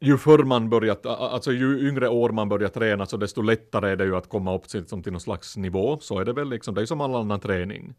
Ju 0.00 0.18
förr 0.18 0.44
man 0.44 0.70
börjar, 0.70 0.96
alltså 1.06 1.52
ju 1.52 1.88
yngre 1.88 2.08
år 2.08 2.30
man 2.30 2.48
börjar 2.48 2.68
träna 2.68 3.06
så 3.06 3.16
desto 3.16 3.42
lättare 3.42 3.90
är 3.90 3.96
det 3.96 4.04
ju 4.04 4.16
att 4.16 4.28
komma 4.28 4.54
upp 4.54 4.68
till, 4.68 4.84
till 4.84 5.12
någon 5.12 5.20
slags 5.20 5.56
nivå. 5.56 5.98
Så 6.00 6.18
är 6.18 6.24
det 6.24 6.32
väl 6.32 6.48
liksom, 6.48 6.74
det 6.74 6.80
är 6.82 6.86
som 6.86 7.00
all 7.00 7.14
annan 7.14 7.40
träning. 7.40 7.94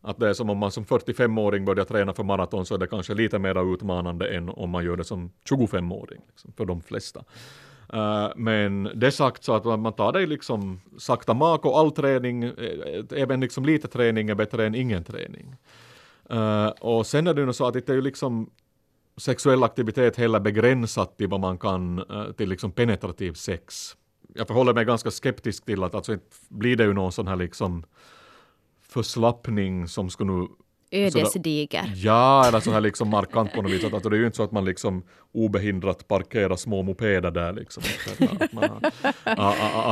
Att 0.00 0.18
det 0.18 0.28
är 0.28 0.32
som 0.32 0.50
om 0.50 0.58
man 0.58 0.70
som 0.70 0.84
45-åring 0.84 1.64
börjar 1.64 1.84
träna 1.84 2.12
för 2.12 2.24
maraton 2.24 2.66
så 2.66 2.74
är 2.74 2.78
det 2.78 2.86
kanske 2.86 3.14
lite 3.14 3.38
mer 3.38 3.74
utmanande 3.74 4.28
än 4.28 4.48
om 4.48 4.70
man 4.70 4.84
gör 4.84 4.96
det 4.96 5.04
som 5.04 5.30
25-åring, 5.50 6.20
liksom, 6.28 6.52
för 6.56 6.64
de 6.64 6.80
flesta. 6.80 7.24
Uh, 7.94 8.32
men 8.36 8.90
det 8.94 9.12
sagt 9.12 9.44
så 9.44 9.54
att 9.54 9.80
man 9.80 9.92
tar 9.92 10.12
det 10.12 10.26
liksom 10.26 10.80
sakta 10.98 11.34
mak 11.34 11.64
och 11.64 11.78
all 11.78 11.92
träning, 11.92 12.42
eh, 12.42 12.52
eh, 12.54 13.04
även 13.10 13.40
liksom 13.40 13.64
lite 13.64 13.88
träning 13.88 14.30
är 14.30 14.34
bättre 14.34 14.66
än 14.66 14.74
ingen 14.74 15.04
träning. 15.04 15.56
Uh, 16.32 16.66
och 16.66 17.06
sen 17.06 17.26
är 17.26 17.34
det 17.34 17.42
ju 17.42 17.52
så 17.52 17.66
att 17.66 17.74
det 17.74 17.88
är 17.88 17.94
ju 17.94 18.00
liksom 18.00 18.50
sexuell 19.16 19.62
aktivitet 19.62 20.16
heller 20.16 20.40
begränsat 20.40 21.18
till 21.18 21.28
vad 21.28 21.40
man 21.40 21.58
kan, 21.58 22.04
till 22.36 22.48
liksom 22.48 22.72
penetrativ 22.72 23.32
sex. 23.32 23.96
Jag 24.34 24.46
förhåller 24.46 24.74
mig 24.74 24.84
ganska 24.84 25.10
skeptisk 25.10 25.64
till 25.64 25.82
att 25.82 25.94
alltså 25.94 26.16
blir 26.48 26.76
det 26.76 26.84
ju 26.84 26.92
någon 26.92 27.12
sån 27.12 27.28
här 27.28 27.36
liksom 27.36 27.84
förslappning 28.88 29.88
som 29.88 30.10
skulle 30.10 30.32
nu 30.32 30.48
ödesdiger. 30.90 31.92
Ja, 31.96 32.48
eller 32.48 32.60
så 32.60 32.70
här 32.70 32.80
liksom 32.80 33.08
markant 33.08 33.52
på 33.52 33.62
något 33.62 33.72
vis. 33.72 33.84
Alltså, 33.84 34.08
det 34.08 34.16
är 34.16 34.18
ju 34.18 34.26
inte 34.26 34.36
så 34.36 34.42
att 34.42 34.52
man 34.52 34.64
liksom 34.64 35.02
obehindrat 35.32 36.08
parkerar 36.08 36.56
små 36.56 36.82
mopeder 36.82 37.30
där 37.30 37.52
liksom. 37.52 37.82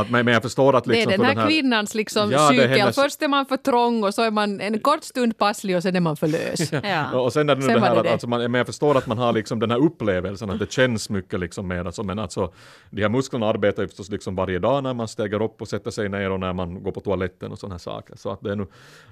men, 0.09 0.27
jag 0.27 0.43
förstår 0.43 0.77
att 0.77 0.87
liksom... 0.87 1.09
Det 1.09 1.15
är 1.15 1.19
den 1.19 1.27
här, 1.27 1.35
den 1.35 1.43
här 1.43 1.51
kvinnans 1.51 1.95
liksom 1.95 2.31
ja, 2.31 2.49
cykel. 2.49 2.69
Hennes... 2.69 2.95
Först 2.95 3.23
är 3.23 3.29
man 3.29 3.47
för 3.47 3.57
trång 3.57 4.05
och 4.05 4.15
så 4.15 4.23
är 4.23 4.31
man 4.31 4.61
en 4.61 4.81
kort 4.81 5.05
stund 5.05 5.39
passlig 5.39 5.77
och 5.77 5.83
sen 5.83 5.97
är 5.97 6.01
man 6.01 6.17
för 6.17 6.27
lös. 6.27 6.73
ja. 6.73 7.21
Och 7.21 7.33
sen 7.33 7.49
är 7.49 7.55
det 7.55 7.67
nu 7.67 7.75
det 7.75 7.81
här 7.81 7.95
det 7.95 8.01
att, 8.01 8.07
alltså, 8.07 8.29
man, 8.29 8.41
men 8.41 8.55
jag 8.55 8.67
förstår 8.67 8.97
att 8.97 9.07
man 9.07 9.19
har 9.19 9.33
liksom 9.33 9.59
den 9.59 9.71
här 9.71 9.79
upplevelsen 9.79 10.51
att 10.51 10.59
det 10.59 10.73
känns 10.73 11.11
mycket 11.11 11.41
liksom 11.41 11.69
mer. 11.69 11.85
Alltså, 11.85 12.03
men 12.03 12.19
alltså, 12.19 12.53
de 12.91 13.03
här 13.03 13.09
musklerna 13.09 13.47
arbetar 13.47 13.83
ju 13.83 13.89
förstås 13.89 14.11
liksom 14.11 14.37
varje 14.37 14.59
dag 14.59 14.83
när 14.83 14.95
man 14.95 15.09
stegar 15.09 15.43
upp 15.43 15.63
och 15.63 15.69
sätter 15.69 15.91
sig 15.91 16.09
ner 16.09 16.31
och 16.31 16.41
när 16.41 16.53
man 16.53 16.83
går 16.83 16.93
på 16.93 17.01
toaletten 17.01 17.53
och 17.53 17.59
sådana 17.59 17.75
här 17.75 17.79
saker. 17.79 18.17
Så 18.17 18.31
att 18.31 18.41
det 18.41 18.51
är 18.53 18.57
nu, 18.57 18.63
uh... 18.63 18.69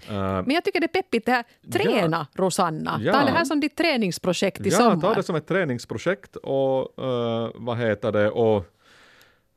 Men 0.09 0.51
jag 0.51 0.64
tycker 0.64 0.81
det 0.81 0.87
är 0.87 1.03
peppigt 1.03 1.27
det 1.27 1.33
här 1.33 1.44
träna, 1.83 2.27
ja. 2.33 2.43
Rosanna. 2.43 3.01
Ja. 3.03 3.13
Ta 3.13 3.25
det 3.25 3.31
här 3.31 3.45
som 3.45 3.61
ditt 3.61 3.77
träningsprojekt 3.77 4.67
i 4.67 4.69
ja, 4.69 4.77
sommar. 4.77 4.95
Ja, 4.95 5.01
ta 5.01 5.15
det 5.15 5.23
som 5.23 5.37
ett 5.37 5.47
träningsprojekt 5.47 6.37
och 6.37 7.05
uh, 7.05 7.51
vad 7.55 7.79
heter 7.79 8.13
det 8.13 8.31
och 8.31 8.71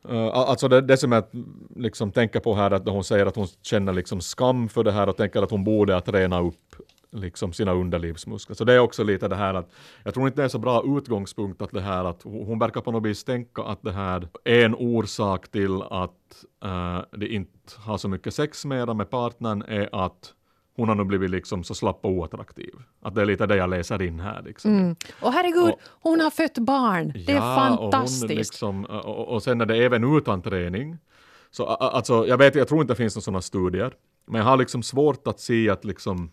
Uh, 0.10 0.28
alltså 0.28 0.68
det, 0.68 0.82
det 0.82 0.98
som 0.98 1.12
jag 1.12 1.24
liksom 1.76 2.12
tänker 2.12 2.40
på 2.40 2.56
här, 2.56 2.72
att 2.72 2.90
hon 2.90 3.04
säger 3.04 3.26
att 3.26 3.36
hon 3.36 3.48
känner 3.62 3.94
liksom 3.94 4.22
skam 4.22 4.70
för 4.70 4.84
det 4.84 4.92
här 4.92 5.10
och 5.10 5.18
tänker 5.18 5.42
att 5.42 5.52
hon 5.52 5.64
borde 5.64 6.02
träna 6.02 6.42
upp 6.42 6.76
liksom 7.12 7.54
sina 7.54 7.74
underlivsmuskler. 7.74 8.56
Så 8.56 8.64
det 8.64 8.74
är 8.74 8.80
också 8.80 9.04
lite 9.04 9.28
det 9.28 9.36
här 9.36 9.54
att 9.54 9.72
jag 10.04 10.14
tror 10.14 10.28
inte 10.28 10.42
det 10.42 10.46
är 10.46 10.50
så 10.50 10.60
bra 10.60 10.84
utgångspunkt 10.98 11.62
att 11.62 11.72
det 11.72 11.82
här 11.82 12.06
att 12.06 12.24
hon 12.24 12.60
verkar 12.60 12.82
på 12.82 12.92
något 12.92 13.06
vis 13.06 13.24
tänka 13.24 13.62
att 13.62 13.82
det 13.82 13.92
här 13.92 14.28
är 14.44 14.66
en 14.66 14.76
orsak 14.76 15.48
till 15.48 15.82
att 15.82 16.46
uh, 16.66 17.00
det 17.12 17.28
inte 17.28 17.52
har 17.78 17.98
så 17.98 18.08
mycket 18.08 18.34
sex 18.34 18.66
mera 18.66 18.94
med 18.94 19.10
partnern 19.10 19.62
är 19.68 20.06
att 20.06 20.34
hon 20.78 20.88
har 20.88 20.96
nu 20.96 21.04
blivit 21.04 21.30
liksom 21.32 21.64
så 21.64 21.76
slapp 21.76 22.00
och 22.06 22.12
oattraktiv. 22.12 22.74
Att 23.02 23.16
det 23.16 23.22
är 23.22 23.26
lite 23.26 23.46
det 23.46 23.56
jag 23.56 23.70
läser 23.70 24.02
in 24.02 24.20
här. 24.20 24.42
Liksom. 24.46 24.72
Mm. 24.78 24.96
Och 25.22 25.34
herregud, 25.34 25.64
Och- 25.74 25.80
hon 26.02 26.20
har 26.22 26.30
fött 26.30 26.58
barn. 26.58 27.12
Det 27.26 27.32
är 27.32 27.36
Ja, 27.36 27.56
fantastiskt. 27.56 28.24
Och, 28.24 28.30
hon 28.30 28.82
liksom, 28.82 28.86
och, 28.86 29.28
och 29.28 29.44
sen 29.44 29.62
är 29.62 29.66
det 29.66 29.76
även 29.86 30.18
utan 30.18 30.42
träning. 30.42 30.98
Så 31.52 31.66
alltså, 31.66 32.28
jag 32.28 32.38
vet, 32.38 32.56
jag 32.56 32.68
tror 32.68 32.82
inte 32.82 32.94
det 32.94 32.98
finns 32.98 33.16
några 33.16 33.22
sådana 33.24 33.42
studier. 33.42 33.94
Men 34.26 34.40
jag 34.40 34.46
har 34.46 34.58
liksom 34.58 34.84
svårt 34.84 35.28
att 35.28 35.40
se 35.40 35.70
att 35.70 35.86
liksom, 35.86 36.32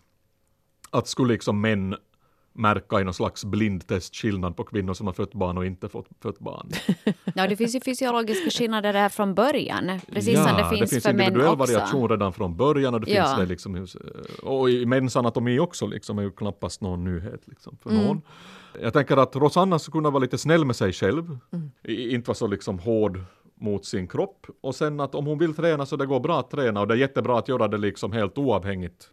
att 0.91 1.07
skulle 1.07 1.33
liksom 1.33 1.61
män 1.61 1.95
märka 2.55 3.01
i 3.01 3.03
någon 3.03 3.13
slags 3.13 3.45
blindtest 3.45 4.15
skillnad 4.15 4.57
på 4.57 4.63
kvinnor 4.63 4.93
som 4.93 5.07
har 5.07 5.13
fött 5.13 5.33
barn 5.33 5.57
och 5.57 5.65
inte 5.65 5.89
fått, 5.89 6.07
fött 6.21 6.39
barn. 6.39 6.69
Ja, 7.35 7.47
det 7.47 7.55
finns 7.55 7.75
ju 7.75 7.79
fysiologiska 7.81 8.49
skillnader 8.49 8.93
där 8.93 9.09
från 9.09 9.35
början. 9.35 9.99
Precis 10.11 10.43
som 10.43 10.57
det 10.57 10.77
finns, 10.77 11.03
för 11.03 11.13
män 11.13 11.27
individuell 11.27 11.61
också. 11.61 11.73
variation 11.73 12.09
redan 12.09 12.33
från 12.33 12.57
början 12.57 12.93
och 12.93 13.01
det 13.01 13.11
Ja. 13.11 13.23
finns 13.25 13.37
det 13.39 13.45
liksom, 13.45 13.87
och 14.43 14.69
i 14.69 14.85
mäns 14.85 15.15
anatomi 15.15 15.59
också 15.59 15.87
liksom 15.87 16.19
är 16.19 16.23
ju 16.23 16.31
knappast 16.31 16.81
någon 16.81 17.03
nyhet 17.03 17.41
liksom 17.45 17.77
för 17.83 17.89
någon. 17.89 18.21
Jag 18.81 18.93
tänker 18.93 19.17
att 19.17 19.35
Rosanna 19.35 19.79
skulle 19.79 19.91
kunna 19.91 20.09
vara 20.09 20.21
lite 20.21 20.37
snäll 20.37 20.65
med 20.65 20.75
sig 20.75 20.93
själv, 20.93 21.37
I, 21.83 22.13
inte 22.15 22.27
vara 22.27 22.35
så 22.35 22.47
liksom 22.47 22.79
hård 22.79 23.19
mot 23.59 23.85
sin 23.85 24.07
kropp 24.07 24.47
och 24.61 24.75
sen 24.75 24.99
att 24.99 25.15
om 25.15 25.25
hon 25.25 25.37
vill 25.37 25.53
träna 25.53 25.85
så 25.85 25.95
det 25.95 26.05
går 26.05 26.19
bra 26.19 26.39
att 26.39 26.51
träna 26.51 26.81
och 26.81 26.87
det 26.87 26.93
är 26.93 26.97
jättebra 26.97 27.39
att 27.39 27.47
göra 27.47 27.67
det 27.67 27.77
liksom 27.77 28.11
helt 28.11 28.37
oavhängigt. 28.37 29.09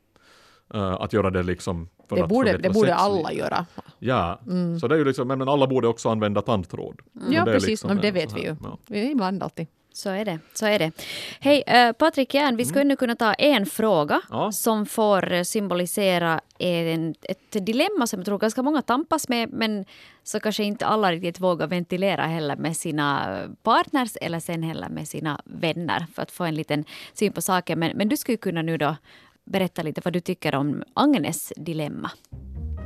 Eh, 0.75 0.93
att 0.93 1.13
göra 1.13 1.31
det 1.31 1.43
liksom 1.43 1.89
för 2.09 2.17
Det 2.17 2.23
att 2.23 2.29
borde, 2.29 2.59
det 2.59 2.71
borde 2.71 2.95
alla 2.95 3.33
göra. 3.33 3.67
Ja, 3.99 4.41
så 4.81 4.89
det 4.89 4.95
är 4.95 4.99
ju 4.99 5.05
liksom, 5.05 5.29
men 5.29 5.49
alla 5.49 5.67
borde 5.67 5.89
också 5.89 6.09
använda 6.09 6.43
tandtråd. 6.43 7.01
Och 7.27 7.33
Ja, 7.35 7.45
precis. 7.45 7.69
liksom 7.69 7.97
det 8.03 8.11
vet 8.11 8.37
vi 8.37 8.41
ju. 8.41 8.57
ja. 8.63 8.79
Vi 8.87 9.11
Ibland 9.11 9.43
alltid. 9.43 9.67
Så 9.95 10.11
är 10.11 10.25
det. 10.25 10.39
Så 10.55 10.67
är 10.67 10.79
det. 10.79 10.93
Hej, 11.41 11.63
eh, 11.67 11.93
Patrik 11.93 12.35
Järn, 12.35 12.57
vi 12.57 12.65
skulle 12.65 12.85
nu 12.85 12.97
kunna 12.97 13.17
ta 13.17 13.35
en 13.35 13.67
fråga 13.67 14.21
Ja. 14.31 14.53
som 14.53 14.87
får 14.87 15.45
symbolisera 15.45 16.41
en, 16.59 17.15
ett 17.23 17.67
dilemma 17.67 18.07
som 18.07 18.19
jag 18.21 18.27
tror 18.27 18.39
ganska 18.39 18.63
många 18.63 18.83
tampas 18.83 19.29
med, 19.29 19.53
men 19.53 19.85
så 20.23 20.41
kanske 20.41 20.65
inte 20.65 20.87
alla 20.87 21.13
riktigt 21.13 21.41
vågar 21.41 21.67
ventilera 21.67 22.23
heller 22.27 22.57
med 22.57 22.77
sina 22.77 23.39
partners 23.63 24.17
eller 24.21 24.41
sen 24.41 24.63
heller 24.63 24.89
med 24.89 25.09
sina 25.09 25.41
vänner 25.45 26.07
för 26.15 26.23
att 26.23 26.31
få 26.31 26.45
en 26.45 26.55
liten 26.55 26.85
syn 27.15 27.33
på 27.33 27.41
saken. 27.43 27.79
Men, 27.79 27.97
men 27.97 28.09
du 28.09 28.17
skulle 28.17 28.37
kunna 28.39 28.63
nu 28.63 28.77
då 28.79 28.97
berätta 29.45 29.83
lite 29.83 30.01
vad 30.05 30.13
du 30.13 30.21
tycker 30.21 30.55
om 30.55 30.83
Agnes 30.95 31.53
dilemma. 31.57 32.11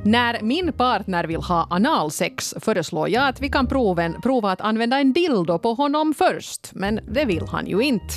När 0.04 0.42
min 0.42 0.72
partner 0.72 1.24
vill 1.24 1.42
ha 1.42 1.66
analsex 1.70 2.54
föreslår 2.60 3.08
jag 3.08 3.28
att 3.28 3.40
vi 3.40 3.48
kan 3.48 3.66
proven, 3.66 4.20
prova 4.22 4.50
att 4.52 4.60
använda 4.60 4.98
en 5.00 5.12
dildo 5.12 5.58
på 5.58 5.74
honom 5.74 6.14
först. 6.18 6.70
Men 6.72 7.00
det 7.08 7.24
vill 7.24 7.46
han 7.48 7.66
ju 7.66 7.80
inte. 7.80 8.14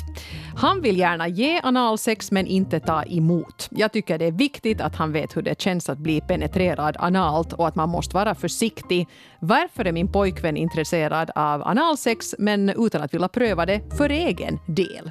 Han 0.56 0.80
vill 0.80 0.98
gärna 0.98 1.28
ge 1.28 1.60
analsex 1.62 2.30
men 2.30 2.46
inte 2.46 2.80
ta 2.80 3.02
emot. 3.02 3.68
Jag 3.70 3.92
tycker 3.92 4.18
det 4.18 4.24
är 4.24 4.32
viktigt 4.32 4.80
att 4.80 4.96
han 4.96 5.12
vet 5.12 5.36
hur 5.36 5.42
det 5.42 5.60
känns 5.60 5.88
att 5.88 5.98
bli 5.98 6.20
penetrerad 6.20 6.96
analt 6.98 7.52
och 7.52 7.68
att 7.68 7.74
man 7.74 7.88
måste 7.88 8.14
vara 8.14 8.34
försiktig. 8.34 9.08
Varför 9.40 9.84
är 9.84 9.92
min 9.92 10.12
pojkvän 10.12 10.56
intresserad 10.56 11.30
av 11.34 11.62
analsex 11.62 12.34
men 12.38 12.70
utan 12.76 13.02
att 13.02 13.14
vilja 13.14 13.28
pröva 13.28 13.66
det 13.66 13.80
för 13.96 14.08
egen 14.10 14.58
del? 14.66 15.10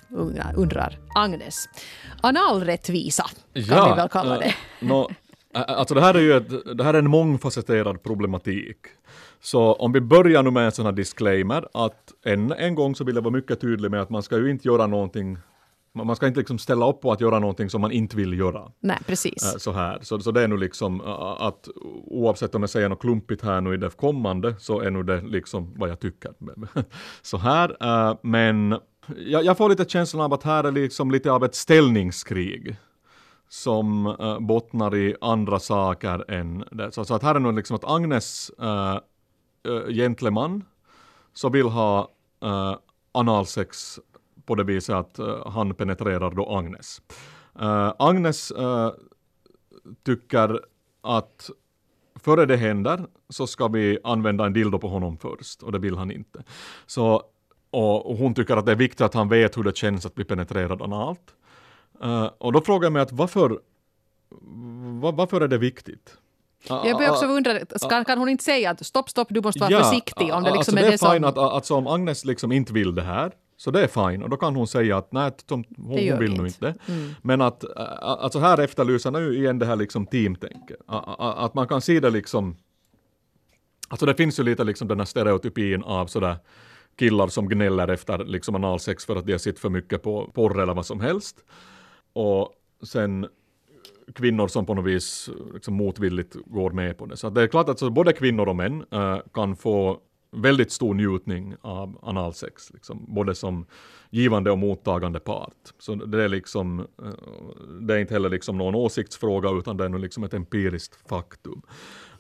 undrar 0.56 1.00
Agnes. 1.16 1.66
Analrättvisa 2.22 3.26
kan 3.70 3.90
vi 3.90 3.96
väl 3.96 4.10
kalla 4.10 4.38
det. 4.38 4.54
nå, 4.80 5.10
ä- 5.10 5.14
alltså 5.64 5.96
det 5.96 6.02
här 6.02 6.14
är 6.14 6.20
ju 6.20 6.34
ett, 6.34 6.78
det 6.78 6.84
här 6.84 6.94
är 6.94 7.00
en 7.00 7.10
mångfacetterad 7.10 8.04
problematik. 8.04 8.78
Så 9.42 9.74
om 9.74 9.92
vi 9.92 10.02
börjar 10.02 10.44
nu 10.44 10.52
med 10.52 10.66
en 10.66 10.72
sån 10.72 10.86
här 10.86 10.92
disclaimer 10.92 11.68
att 11.74 12.14
än 12.26 12.52
en 12.52 12.76
gång 12.76 12.96
så 12.96 13.04
vill 13.04 13.16
jag 13.16 13.22
vara 13.22 13.34
mycket 13.34 13.62
tydlig 13.62 13.92
med 13.92 14.02
att 14.02 14.10
man 14.10 14.24
ska 14.24 14.38
ju 14.38 14.50
inte 14.50 14.68
göra 14.68 14.88
någonting 14.88 15.38
man 15.94 16.16
ska 16.16 16.28
inte 16.28 16.40
liksom 16.40 16.60
ställa 16.60 16.90
upp 16.90 17.02
på 17.02 17.12
att 17.12 17.22
göra 17.22 17.40
någonting 17.40 17.70
som 17.70 17.82
man 17.82 17.92
inte 17.92 18.16
vill 18.16 18.40
göra. 18.40 18.72
Nej, 18.80 18.98
precis. 19.06 19.56
Så 19.58 19.72
här. 19.72 20.00
Så, 20.02 20.20
så 20.20 20.32
det 20.32 20.42
är 20.42 20.48
nu 20.48 20.58
liksom 20.58 21.02
att 21.40 21.68
oavsett 22.04 22.56
om 22.56 22.64
jag 22.64 22.70
säger 22.70 22.90
något 22.90 23.02
klumpigt 23.02 23.42
här 23.42 23.62
nu 23.62 23.74
i 23.74 23.78
det 23.78 23.98
kommande 23.98 24.56
så 24.60 24.80
är 24.80 24.92
nu 24.92 25.04
det 25.04 25.22
liksom 25.22 25.74
vad 25.78 25.90
jag 25.90 26.00
tycker. 26.00 26.34
Så 27.22 27.38
här. 27.38 27.78
Men 28.28 28.76
jag, 29.18 29.46
jag 29.46 29.58
får 29.58 29.70
lite 29.70 29.86
känslan 29.86 30.24
av 30.24 30.34
att 30.34 30.44
här 30.44 30.64
är 30.64 30.72
liksom 30.72 31.12
lite 31.12 31.32
av 31.32 31.44
ett 31.44 31.56
ställningskrig 31.56 32.78
som 33.50 34.06
äh, 34.06 34.40
bottnar 34.40 34.96
i 34.96 35.16
andra 35.22 35.60
saker 35.60 36.32
än 36.32 36.64
det. 36.72 36.92
Så, 36.92 37.06
så 37.06 37.16
att 37.16 37.24
här 37.24 37.36
är 37.36 37.40
nog 37.40 37.56
liksom 37.56 37.76
att 37.76 37.86
Agnes 37.86 38.52
äh, 38.60 39.00
gentleman 39.90 40.64
så 41.34 41.50
vill 41.50 41.66
ha 41.66 42.12
äh, 42.44 42.76
analsex 43.12 44.00
på 44.46 44.56
det 44.56 44.64
viset 44.64 44.96
att 44.96 45.20
äh, 45.20 45.48
han 45.48 45.76
penetrerar 45.76 46.32
då 46.32 46.58
Agnes. 46.58 47.02
Äh, 47.60 47.94
Agnes 48.00 48.54
tycker 50.04 50.60
att 51.02 51.50
före 52.16 52.46
det 52.46 52.58
händer 52.58 53.08
så 53.30 53.48
ska 53.48 53.68
vi 53.68 54.00
använda 54.04 54.46
en 54.46 54.54
dildo 54.54 54.80
på 54.80 54.88
honom 54.88 55.18
först 55.18 55.64
och 55.64 55.72
det 55.72 55.80
vill 55.80 55.96
han 55.96 56.12
inte. 56.12 56.44
Så, 56.86 57.24
och, 57.72 58.12
och 58.12 58.18
hon 58.18 58.34
tycker 58.34 58.58
att 58.58 58.66
det 58.66 58.72
är 58.72 58.76
viktigt 58.76 59.02
att 59.02 59.14
han 59.14 59.30
vet 59.30 59.58
hur 59.58 59.64
det 59.64 59.78
känns 59.78 60.06
att 60.06 60.16
bli 60.16 60.26
penetrerad 60.26 60.82
analt. 60.82 61.36
Uh, 62.04 62.30
och 62.38 62.54
då 62.54 62.62
frågar 62.62 62.86
jag 62.86 62.94
mig 62.94 63.02
att 63.02 63.12
varför, 63.12 63.60
va, 65.02 65.12
varför 65.12 65.42
är 65.42 65.48
det 65.48 65.58
viktigt? 65.58 66.18
Jag 66.68 66.98
börjar 66.98 67.12
också 67.12 67.26
undra, 67.26 67.60
ska, 67.76 68.04
kan 68.04 68.18
hon 68.18 68.30
inte 68.30 68.44
säga 68.44 68.72
att 68.72 68.86
stopp, 68.86 69.10
stopp, 69.10 69.28
du 69.30 69.42
måste 69.42 69.60
vara 69.60 69.84
försiktig 69.84 70.34
om 70.34 70.44
det 70.44 70.52
liksom 70.52 70.58
alltså 70.58 70.72
är 70.72 70.82
det 70.82 70.88
det, 70.88 70.94
är 70.94 70.98
som... 70.98 71.12
fine 71.12 71.26
att, 71.26 71.38
alltså 71.38 71.76
om 71.76 71.88
Agnes 71.88 72.26
liksom 72.26 72.52
inte 72.52 72.74
vill 72.74 72.96
det 72.96 73.02
här, 73.02 73.32
så 73.58 73.72
det 73.72 73.84
är 73.84 73.88
fine 73.88 74.24
och 74.24 74.30
då 74.30 74.38
kan 74.38 74.56
hon 74.56 74.68
säga 74.68 74.98
att 74.98 75.12
nej, 75.12 75.32
hon, 75.50 75.64
hon 75.78 75.96
vi 75.96 76.12
vill 76.12 76.38
nog 76.38 76.48
inte. 76.48 76.68
inte. 76.68 77.16
Men 77.22 77.42
att, 77.42 77.64
alltså 77.78 78.40
här 78.40 78.58
efterlyser 78.60 79.12
nu 79.12 79.36
igen 79.36 79.60
det 79.60 79.66
här 79.66 79.76
liksom 79.76 80.06
teamtänket. 80.06 80.80
Att 80.88 81.54
man 81.54 81.68
kan 81.68 81.82
se 81.82 82.00
det 82.00 82.10
liksom, 82.10 82.56
alltså 83.88 84.06
det 84.06 84.16
finns 84.16 84.40
ju 84.40 84.44
lite 84.44 84.64
liksom 84.64 84.88
den 84.88 85.00
här 85.00 85.06
stereotypin 85.06 85.84
av 85.84 86.08
sådär 86.08 86.36
killar 87.00 87.28
som 87.28 87.50
gnäller 87.50 87.88
efter 87.88 88.18
liksom 88.18 88.56
analsex 88.56 89.06
för 89.06 89.16
att 89.16 89.26
de 89.26 89.32
har 89.32 89.40
sett 89.40 89.60
för 89.60 89.70
mycket 89.70 90.04
på 90.04 90.32
porr 90.34 90.62
eller 90.62 90.74
vad 90.74 90.86
som 90.86 91.00
helst. 91.00 91.44
Och 92.14 92.54
sen 92.84 93.28
kvinnor 94.16 94.48
som 94.48 94.66
på 94.66 94.74
något 94.74 94.86
vis 94.86 95.30
liksom 95.54 95.74
motvilligt 95.74 96.36
går 96.46 96.72
med 96.72 96.98
på 96.98 97.06
det. 97.06 97.18
Så 97.18 97.30
det 97.30 97.42
är 97.42 97.48
klart 97.48 97.70
att 97.70 97.80
så 97.80 97.90
både 97.90 98.14
kvinnor 98.14 98.50
och 98.50 98.56
män 98.56 98.86
eh, 98.92 99.18
kan 99.34 99.56
få 99.56 100.00
väldigt 100.32 100.72
stor 100.72 100.94
njutning 100.94 101.56
av 101.62 102.00
analsex, 102.02 102.74
liksom, 102.74 103.06
både 103.08 103.36
som 103.36 103.66
givande 104.10 104.52
och 104.52 104.58
mottagande 104.58 105.20
part. 105.20 105.74
Så 105.80 105.96
det 105.96 106.24
är 106.24 106.30
liksom, 106.30 106.80
eh, 106.80 107.10
det 107.82 107.94
är 107.94 107.98
inte 107.98 108.14
heller 108.14 108.30
liksom 108.30 108.58
någon 108.58 108.76
åsiktsfråga 108.76 109.50
utan 109.50 109.78
det 109.78 109.86
är 109.86 109.90
liksom 109.90 110.24
ett 110.24 110.34
empiriskt 110.34 111.10
faktum. 111.10 111.62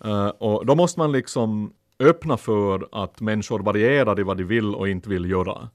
Eh, 0.03 0.27
och 0.27 0.65
då 0.65 0.75
måste 0.75 0.99
man 0.99 1.11
liksom 1.11 1.73
öppna 1.99 2.37
för 2.37 2.87
att 2.91 3.21
människor 3.21 3.59
varierar 3.59 4.19
i 4.19 4.23
vad 4.23 4.37
de 4.37 4.43
vill 4.43 4.75
och 4.75 4.89
inte 4.89 5.09
vill 5.09 5.29
göra. 5.29 5.69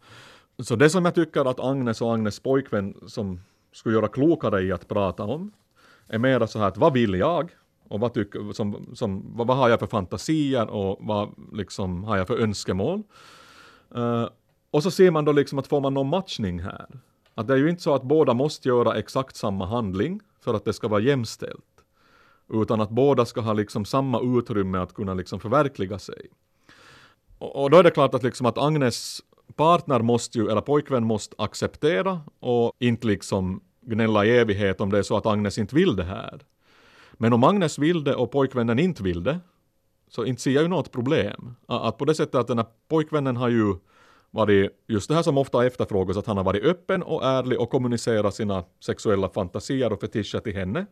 Så 0.59 0.77
det 0.77 0.91
som 0.91 1.05
jag 1.05 1.15
tycker 1.15 1.51
att 1.51 1.61
Agnes 1.61 2.01
och 2.01 2.15
Agnes 2.15 2.41
pojkvän 2.41 2.95
som 3.07 3.41
skulle 3.75 3.95
göra 3.95 4.09
klokare 4.09 4.63
i 4.63 4.73
att 4.73 4.89
prata 4.89 5.23
om 5.23 5.53
är 6.09 6.19
mera 6.19 6.47
så 6.47 6.59
här 6.59 6.69
att 6.69 6.77
vad 6.77 6.93
vill 6.93 7.15
jag? 7.15 7.51
Och 7.89 8.01
vad, 8.01 8.15
tycker, 8.15 8.53
som, 8.53 8.87
som, 8.95 9.37
vad, 9.37 9.47
vad 9.47 9.57
har 9.57 9.69
jag 9.69 9.81
för 9.81 9.87
fantasier 9.87 10.71
och 10.71 10.99
vad 11.01 11.29
liksom, 11.53 12.05
har 12.05 12.17
jag 12.17 12.27
för 12.27 12.39
önskemål? 12.39 13.03
Uh, 13.97 14.29
och 14.71 14.83
så 14.83 14.91
ser 14.91 15.11
man 15.11 15.25
då 15.25 15.33
liksom 15.33 15.59
att 15.59 15.67
får 15.67 15.81
man 15.81 15.95
någon 15.95 16.09
matchning 16.09 16.61
här? 16.61 16.87
Att 17.35 17.47
det 17.47 17.55
är 17.55 17.59
ju 17.59 17.71
inte 17.71 17.83
så 17.83 17.95
att 17.95 18.03
båda 18.03 18.35
måste 18.35 18.69
göra 18.69 18.99
exakt 18.99 19.37
samma 19.37 19.67
handling 19.67 20.21
för 20.41 20.55
att 20.55 20.65
det 20.65 20.73
ska 20.73 20.89
vara 20.89 21.01
jämställt. 21.01 21.65
Utan 22.53 22.81
att 22.81 22.91
båda 22.91 23.27
ska 23.27 23.41
ha 23.41 23.53
liksom 23.53 23.85
samma 23.85 24.21
utrymme 24.39 24.79
att 24.79 24.95
kunna 24.95 25.15
liksom 25.15 25.41
förverkliga 25.41 25.99
sig. 25.99 26.27
Och, 27.39 27.63
och 27.63 27.71
då 27.71 27.77
är 27.77 27.83
det 27.83 27.91
klart 27.91 28.15
att, 28.15 28.23
liksom 28.23 28.47
att 28.47 28.59
Agnes 28.59 29.21
partner 29.57 30.01
måste 30.01 30.39
ju, 30.39 30.51
eller 30.51 30.61
pojkvän 30.61 31.05
måste 31.05 31.35
acceptera 31.39 32.21
och 32.41 32.73
inte 32.79 33.07
liksom 33.07 33.61
gnälla 33.81 34.25
i 34.25 34.39
evighet 34.39 34.81
om 34.81 34.91
det 34.91 34.99
är 34.99 35.03
så 35.03 35.17
att 35.17 35.27
Agnes 35.27 35.59
inte 35.59 35.75
vill 35.75 35.97
det 35.97 36.05
här. 36.05 36.41
Men 37.13 37.33
om 37.33 37.45
Agnes 37.45 37.79
vill 37.79 38.05
det 38.05 38.15
och 38.15 38.31
pojkvännen 38.31 38.79
inte 38.79 39.03
vill 39.03 39.23
det, 39.23 39.41
så 40.09 40.25
inte 40.25 40.43
ser 40.43 40.51
jag 40.51 40.63
ju 40.63 40.69
något 40.69 40.93
problem. 40.93 41.55
Att 41.67 41.99
på 41.99 42.05
det 42.05 42.15
sättet 42.15 42.35
att 42.35 42.47
den 42.47 42.59
här 42.59 42.67
pojkvännen 42.89 43.37
har 43.37 43.49
ju 43.49 43.75
varit, 44.31 44.71
just 44.89 45.09
det 45.09 45.15
här 45.15 45.23
som 45.23 45.39
ofta 45.39 45.67
efterfrågas, 45.67 46.17
att 46.17 46.27
han 46.27 46.37
har 46.37 46.45
varit 46.45 46.65
öppen 46.65 47.03
och 47.03 47.25
ärlig 47.25 47.61
och 47.61 47.71
kommunicerat 47.71 48.35
sina 48.35 48.65
sexuella 48.81 49.29
fantasier 49.29 49.93
och 49.93 50.01
fetischer 50.01 50.39
till 50.41 50.55
henne. 50.55 50.87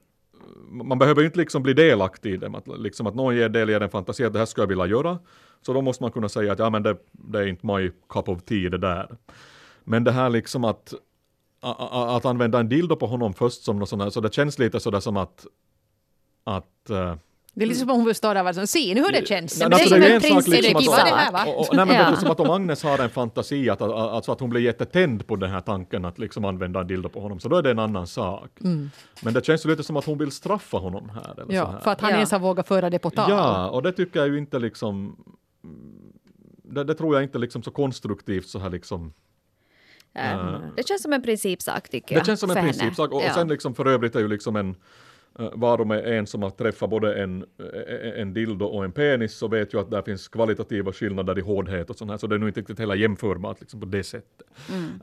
Man 0.70 0.98
behöver 0.98 1.20
ju 1.20 1.26
inte 1.26 1.38
liksom 1.38 1.62
bli 1.62 1.72
delaktig 1.74 2.32
i 2.32 2.36
dem, 2.36 2.54
att, 2.54 2.68
liksom 2.78 3.06
att 3.06 3.14
någon 3.14 3.36
ger 3.36 3.48
del 3.48 3.70
i 3.70 3.74
en 3.74 3.90
fantasi 3.90 4.24
att 4.24 4.32
det 4.32 4.38
här 4.38 4.46
skulle 4.46 4.62
jag 4.62 4.68
vilja 4.68 4.86
göra. 4.86 5.18
Så 5.66 5.72
då 5.72 5.80
måste 5.82 6.02
man 6.04 6.12
kunna 6.12 6.28
säga 6.28 6.52
att 6.52 6.58
ja 6.58 6.70
men 6.70 6.82
det, 6.82 6.96
det 7.12 7.38
är 7.38 7.46
inte 7.46 7.66
my 7.66 7.90
cup 8.08 8.28
of 8.28 8.42
tea 8.42 8.70
det 8.70 8.78
där. 8.78 9.08
Men 9.84 10.04
det 10.04 10.12
här 10.12 10.30
liksom 10.30 10.64
att, 10.64 10.94
a- 11.60 11.76
a- 11.78 12.16
att 12.16 12.24
använda 12.24 12.60
en 12.60 12.68
dildo 12.68 12.96
på 12.96 13.06
honom 13.06 13.34
först 13.34 13.62
som 13.62 13.78
något 13.78 13.88
sånt 13.88 14.02
här, 14.02 14.10
så 14.10 14.20
det 14.20 14.34
känns 14.34 14.58
lite 14.58 14.80
sådär 14.80 15.00
som 15.00 15.16
att, 15.16 15.46
att 16.44 16.90
eh, 16.90 17.14
Det 17.54 17.64
är 17.64 17.68
lite 17.68 17.80
som 17.80 17.90
om 17.90 17.96
hon 17.96 18.06
vill 18.06 18.14
stå 18.14 18.34
där 18.34 18.48
och 18.48 18.54
säga 18.54 18.66
se 18.66 18.94
nu 18.94 19.00
hur 19.00 19.12
det 19.12 19.26
känns. 19.28 19.60
Nej, 19.60 19.68
det 19.68 19.74
är 19.76 19.78
alltså, 19.80 19.88
som 19.88 20.00
det 20.00 20.06
är 20.06 20.10
en 20.10 20.14
en 20.36 20.42
sak 20.42 20.46
liksom 20.48 20.76
att, 20.94 20.96
det 21.06 21.14
här, 21.14 21.32
va? 21.32 21.44
och, 21.46 21.60
och, 21.68 21.76
nej, 21.76 21.86
men 21.86 21.96
Ja. 21.96 22.02
det 22.10 22.16
är 22.16 22.16
som 22.16 22.30
att 22.30 22.40
om 22.40 22.50
Agnes 22.50 22.82
har 22.82 22.98
en 22.98 23.10
fantasi, 23.10 23.70
att, 23.70 23.82
att, 23.82 23.90
alltså 23.92 24.32
att 24.32 24.40
hon 24.40 24.50
blir 24.50 24.60
jättetänd 24.60 25.26
på 25.26 25.36
den 25.36 25.50
här 25.50 25.60
tanken 25.60 26.04
att 26.04 26.18
liksom 26.18 26.44
använda 26.44 26.80
en 26.80 26.86
dildo 26.86 27.08
på 27.08 27.20
honom, 27.20 27.40
så 27.40 27.48
då 27.48 27.56
är 27.56 27.62
det 27.62 27.70
en 27.70 27.78
annan 27.78 28.06
sak. 28.06 28.50
Men 29.22 29.34
det 29.34 29.44
känns 29.46 29.66
ju 29.66 29.70
lite 29.70 29.82
som 29.82 29.96
att 29.96 30.04
hon 30.04 30.18
vill 30.18 30.30
straffa 30.30 30.78
honom 30.78 31.08
här. 31.08 31.32
Eller 31.32 31.44
så 31.46 31.52
Ja, 31.52 31.66
här. 31.70 31.80
för 31.80 31.90
att 31.90 32.00
han 32.00 32.10
Ja. 32.10 32.16
ens 32.16 32.30
har 32.32 32.38
vågat 32.38 32.68
föra 32.68 32.90
det 32.90 32.98
på 32.98 33.10
tal. 33.10 33.30
Ja, 33.30 33.68
och 33.70 33.82
det 33.82 33.92
tycker 33.92 34.20
jag 34.20 34.28
ju 34.28 34.38
inte 34.38 34.58
liksom 34.58 35.16
det, 36.62 36.84
det 36.84 36.94
tror 36.94 37.14
jag 37.14 37.22
inte 37.22 37.38
liksom 37.38 37.62
så 37.62 37.70
konstruktivt 37.70 38.46
så 38.46 38.58
här 38.58 38.70
liksom. 38.70 39.12
Äh, 40.14 40.60
det 40.76 40.88
känns 40.88 41.02
som 41.02 41.12
en 41.12 41.22
principsak 41.22 41.88
tycker 41.88 42.14
jag. 42.14 42.22
Det 42.22 42.26
känns 42.26 42.40
som 42.40 42.50
en 42.50 42.56
principsak 42.56 43.12
och, 43.12 43.22
Ja. 43.22 43.28
och 43.28 43.34
sen 43.34 43.48
liksom 43.48 43.74
för 43.74 43.86
övrigt 43.86 44.16
är 44.16 44.20
ju 44.20 44.28
liksom 44.28 44.56
en 44.56 44.76
uh, 45.40 45.50
var 45.54 45.78
de 45.78 45.90
är 45.90 46.02
en 46.02 46.26
som 46.26 46.42
har 46.42 46.50
träffat 46.50 46.90
både 46.90 47.22
en, 47.22 47.44
eh, 47.58 48.20
en 48.20 48.34
dildo 48.34 48.64
och 48.64 48.84
en 48.84 48.92
penis 48.92 49.34
så 49.34 49.48
vet 49.48 49.74
ju 49.74 49.80
att 49.80 49.90
där 49.90 50.02
finns 50.02 50.28
kvalitativa 50.28 50.92
skillnader 50.92 51.38
i 51.38 51.40
hårdhet 51.40 51.90
och 51.90 51.96
sånt 51.96 52.10
här 52.10 52.18
så 52.18 52.26
det 52.26 52.34
är 52.34 52.38
nog 52.38 52.48
inte 52.48 52.60
riktigt 52.60 52.78
heller 52.78 52.94
jämförbart 52.94 53.60
liksom 53.60 53.80
på 53.80 53.86
det 53.86 54.04
sättet. 54.04 54.46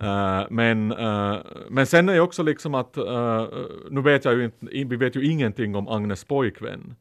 Eh, 0.02 0.46
men, 0.50 0.92
eh, 0.92 1.38
men 1.70 1.86
sen 1.86 2.10
är 2.10 2.14
ju 2.14 2.20
också 2.20 2.44
liksom 2.44 2.76
att 2.76 2.98
eh, 2.98 3.48
nu 3.90 4.02
vet 4.02 4.26
jag 4.26 4.34
ju 4.34 4.46
inte, 4.46 4.66
vi 4.70 4.96
vet 4.96 5.16
ju 5.16 5.26
ingenting 5.26 5.76
om 5.76 5.88
Agnes 5.88 6.24
pojkvän. 6.24 6.96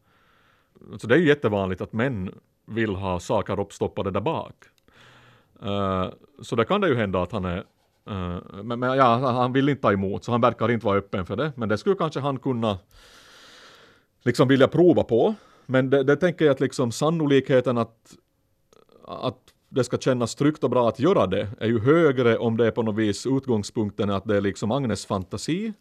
Så 0.98 1.06
det 1.06 1.14
är 1.14 1.18
ju 1.18 1.28
jättevanligt 1.28 1.80
att 1.80 1.92
män 1.92 2.34
vill 2.68 2.94
ha 2.94 3.20
saker 3.20 3.60
uppstoppade 3.60 4.10
där 4.10 4.20
bak. 4.20 4.54
Eh, 5.62 6.08
så 6.42 6.56
där 6.56 6.64
kan 6.64 6.80
det 6.80 6.88
ju 6.88 6.94
hända 6.94 7.22
att 7.22 7.32
han 7.32 7.44
är 7.44 7.56
eh, 8.10 8.38
men, 8.62 8.78
men 8.78 8.96
ja, 8.96 9.16
han 9.16 9.52
vill 9.52 9.68
inte 9.68 9.82
ta 9.82 9.92
emot 9.92 10.24
så 10.24 10.32
han 10.32 10.40
verkar 10.40 10.70
inte 10.70 10.86
vara 10.86 10.98
öppen 10.98 11.26
för 11.26 11.36
det. 11.36 11.52
Men 11.56 11.68
det 11.68 11.78
skulle 11.78 11.96
kanske 11.96 12.20
han 12.20 12.38
kunna 12.38 12.78
liksom 14.22 14.48
vilja 14.48 14.68
prova 14.68 15.04
på. 15.04 15.34
Men 15.66 15.90
det, 15.90 16.02
det 16.02 16.16
tänker 16.16 16.44
jag 16.44 16.52
att 16.52 16.60
liksom 16.60 16.92
sannolikheten 16.92 17.78
att, 17.78 18.16
att 19.04 19.38
det 19.68 19.84
ska 19.84 19.98
kännas 19.98 20.34
tryggt 20.34 20.64
och 20.64 20.70
bra 20.70 20.88
att 20.88 21.00
göra 21.00 21.26
det 21.26 21.48
är 21.60 21.66
ju 21.66 21.80
högre 21.80 22.38
om 22.38 22.56
det 22.56 22.66
är 22.66 22.70
på 22.70 22.82
något 22.82 22.96
vis 22.96 23.26
utgångspunkten 23.26 24.10
att 24.10 24.24
det 24.24 24.36
är 24.36 24.40
liksom 24.40 24.72
Agnes 24.72 25.06
fantasi 25.06 25.72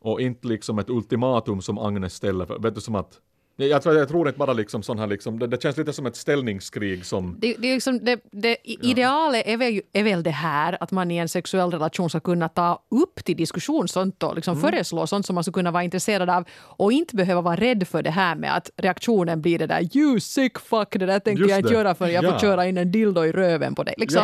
och 0.00 0.20
inte 0.20 0.48
liksom 0.48 0.78
ett 0.78 0.90
ultimatum 0.90 1.60
som 1.60 1.78
Agnes 1.78 2.14
ställer 2.14 2.46
för. 2.46 2.58
Vet 2.58 2.74
du 2.74 2.80
som 2.80 2.94
att 2.94 3.20
jag 3.66 3.82
tror, 3.82 3.94
jag 3.96 4.08
tror 4.08 4.28
inte 4.28 4.38
bara 4.38 4.52
liksom 4.52 4.82
sån 4.82 4.98
här 4.98 5.06
liksom, 5.06 5.38
det, 5.38 5.46
det 5.46 5.62
känns 5.62 5.76
lite 5.76 5.92
som 5.92 6.06
ett 6.06 6.16
ställningskrig 6.16 7.06
som 7.06 7.36
Det, 7.40 7.54
det, 7.58 7.68
är 7.70 7.74
liksom, 7.74 8.04
det, 8.04 8.20
det 8.32 8.56
idealet 8.64 9.42
är 9.46 9.56
väl, 9.56 9.80
är 9.92 10.02
väl 10.02 10.22
det 10.22 10.30
här 10.30 10.76
att 10.80 10.90
man 10.90 11.10
i 11.10 11.16
en 11.16 11.28
sexuell 11.28 11.70
relation 11.70 12.10
ska 12.10 12.20
kunna 12.20 12.48
ta 12.48 12.82
upp 12.90 13.24
till 13.24 13.36
diskussion 13.36 13.88
sånt 13.88 14.22
och 14.22 14.34
liksom 14.34 14.50
Mm. 14.58 14.70
föreslå 14.70 15.06
sånt 15.06 15.26
som 15.26 15.34
man 15.34 15.44
ska 15.44 15.52
kunna 15.52 15.70
vara 15.70 15.82
intresserad 15.82 16.30
av 16.30 16.44
och 16.60 16.92
inte 16.92 17.16
behöva 17.16 17.40
vara 17.40 17.56
rädd 17.56 17.88
för 17.88 18.02
det 18.02 18.10
här 18.10 18.34
med 18.34 18.56
att 18.56 18.70
reaktionen 18.76 19.40
blir 19.42 19.58
det 19.58 19.66
där 19.66 19.96
you 19.96 20.20
sick 20.20 20.58
fuck, 20.58 20.88
det 20.92 21.06
där 21.06 21.18
tänker 21.18 21.40
Just 21.42 21.50
jag 21.50 21.58
inte 21.60 21.72
göra 21.74 21.94
för 21.94 22.08
jag 22.08 22.24
får 22.24 22.32
Ja. 22.32 22.38
köra 22.38 22.66
in 22.66 22.78
en 22.78 22.92
dildo 22.92 23.24
i 23.24 23.32
röven 23.32 23.74
på 23.74 23.82
dig. 23.82 23.94
Liksom, 23.98 24.22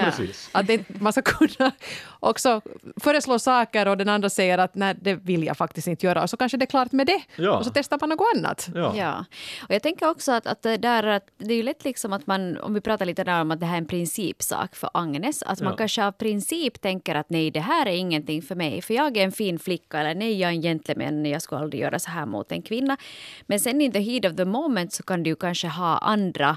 Ja, 0.53 0.61
att 0.61 0.70
man 1.01 1.12
ska 1.12 1.22
kunna 1.22 1.72
också 2.31 2.61
föreslå 2.97 3.39
saker 3.39 3.89
och 3.89 3.97
den 3.97 4.09
andra 4.09 4.31
säger 4.31 4.59
att 4.59 4.75
nej, 4.75 4.95
det 5.01 5.15
vill 5.15 5.45
jag 5.45 5.57
faktiskt 5.57 5.87
inte 5.89 6.07
göra 6.07 6.23
och 6.23 6.31
så 6.31 6.37
kanske 6.37 6.59
det 6.59 6.65
är 6.65 6.67
klart 6.67 6.93
med 6.93 7.07
det 7.07 7.23
Ja. 7.37 7.59
och 7.59 7.65
så 7.65 7.71
testar 7.75 7.99
man 8.01 8.09
något 8.09 8.27
annat. 8.37 8.69
Ja. 8.75 8.93
Ja, 8.97 9.25
och 9.69 9.75
jag 9.75 9.83
tänker 9.83 10.09
också 10.09 10.33
att, 10.33 10.47
att, 10.47 10.62
det 10.62 10.77
där, 10.77 11.03
att 11.07 11.27
det 11.39 11.53
är 11.53 11.57
ju 11.57 11.62
lätt 11.62 11.85
liksom 11.85 12.12
att 12.12 12.27
man, 12.27 12.59
om 12.59 12.75
vi 12.75 12.81
pratar 12.81 13.07
lite 13.07 13.25
där 13.25 13.41
om 13.41 13.51
att 13.51 13.61
det 13.61 13.67
här 13.67 13.75
är 13.75 13.79
en 13.79 13.87
principsak 13.87 14.77
för 14.77 14.91
Agnes, 14.95 15.43
att 15.43 15.61
man 15.61 15.73
Ja. 15.73 15.77
kanske 15.77 16.05
av 16.05 16.12
princip 16.12 16.81
tänker 16.81 17.15
att 17.15 17.31
nej, 17.31 17.51
det 17.51 17.61
här 17.61 17.87
är 17.87 17.91
ingenting 17.97 18.43
för 18.43 18.55
mig, 18.55 18.83
för 18.83 18.95
jag 18.95 19.17
är 19.17 19.25
en 19.25 19.33
fin 19.33 19.59
flicka 19.59 19.99
eller 20.01 20.15
nej, 20.15 20.41
jag 20.41 20.51
är 20.51 20.55
en 20.55 20.62
gentleman, 20.62 21.27
jag 21.27 21.43
skulle 21.43 21.61
aldrig 21.61 21.83
göra 21.83 21.99
så 21.99 22.11
här 22.11 22.27
mot 22.27 22.53
en 22.53 22.62
kvinna. 22.62 22.97
Men 23.47 23.61
sen 23.61 23.81
in 23.81 23.93
the 23.93 24.01
heat 24.01 24.25
of 24.25 24.37
the 24.37 24.45
moment 24.45 24.93
så 24.93 25.03
kan 25.03 25.23
du 25.23 25.37
kanske 25.37 25.69
ha 25.69 25.99
andra 25.99 26.57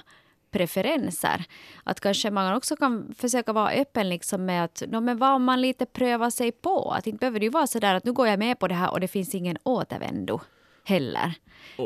preferenser. 0.52 1.46
Att 1.84 2.00
kanske 2.00 2.32
man 2.32 2.54
också 2.56 2.76
kan 2.76 3.14
försöka 3.18 3.54
vara 3.54 3.72
öppen 3.72 4.10
liksom 4.10 4.46
med 4.46 4.64
att 4.64 4.84
no, 4.88 5.00
men 5.00 5.18
vad 5.18 5.34
om 5.36 5.44
man 5.44 5.62
lite 5.62 5.86
prövar 5.86 6.30
sig 6.30 6.52
på. 6.52 6.92
Att 6.92 7.08
inte 7.08 7.20
behöver 7.20 7.40
det 7.40 7.46
ju 7.46 7.50
vara 7.52 7.68
så 7.68 7.80
där 7.80 7.96
att 7.96 8.04
nu 8.06 8.14
går 8.14 8.28
jag 8.28 8.40
med 8.40 8.60
på 8.60 8.68
det 8.68 8.76
här 8.76 8.92
och 8.92 9.00
det 9.00 9.08
finns 9.08 9.36
ingen 9.36 9.58
återvändo 9.64 10.40
heller. 10.84 11.34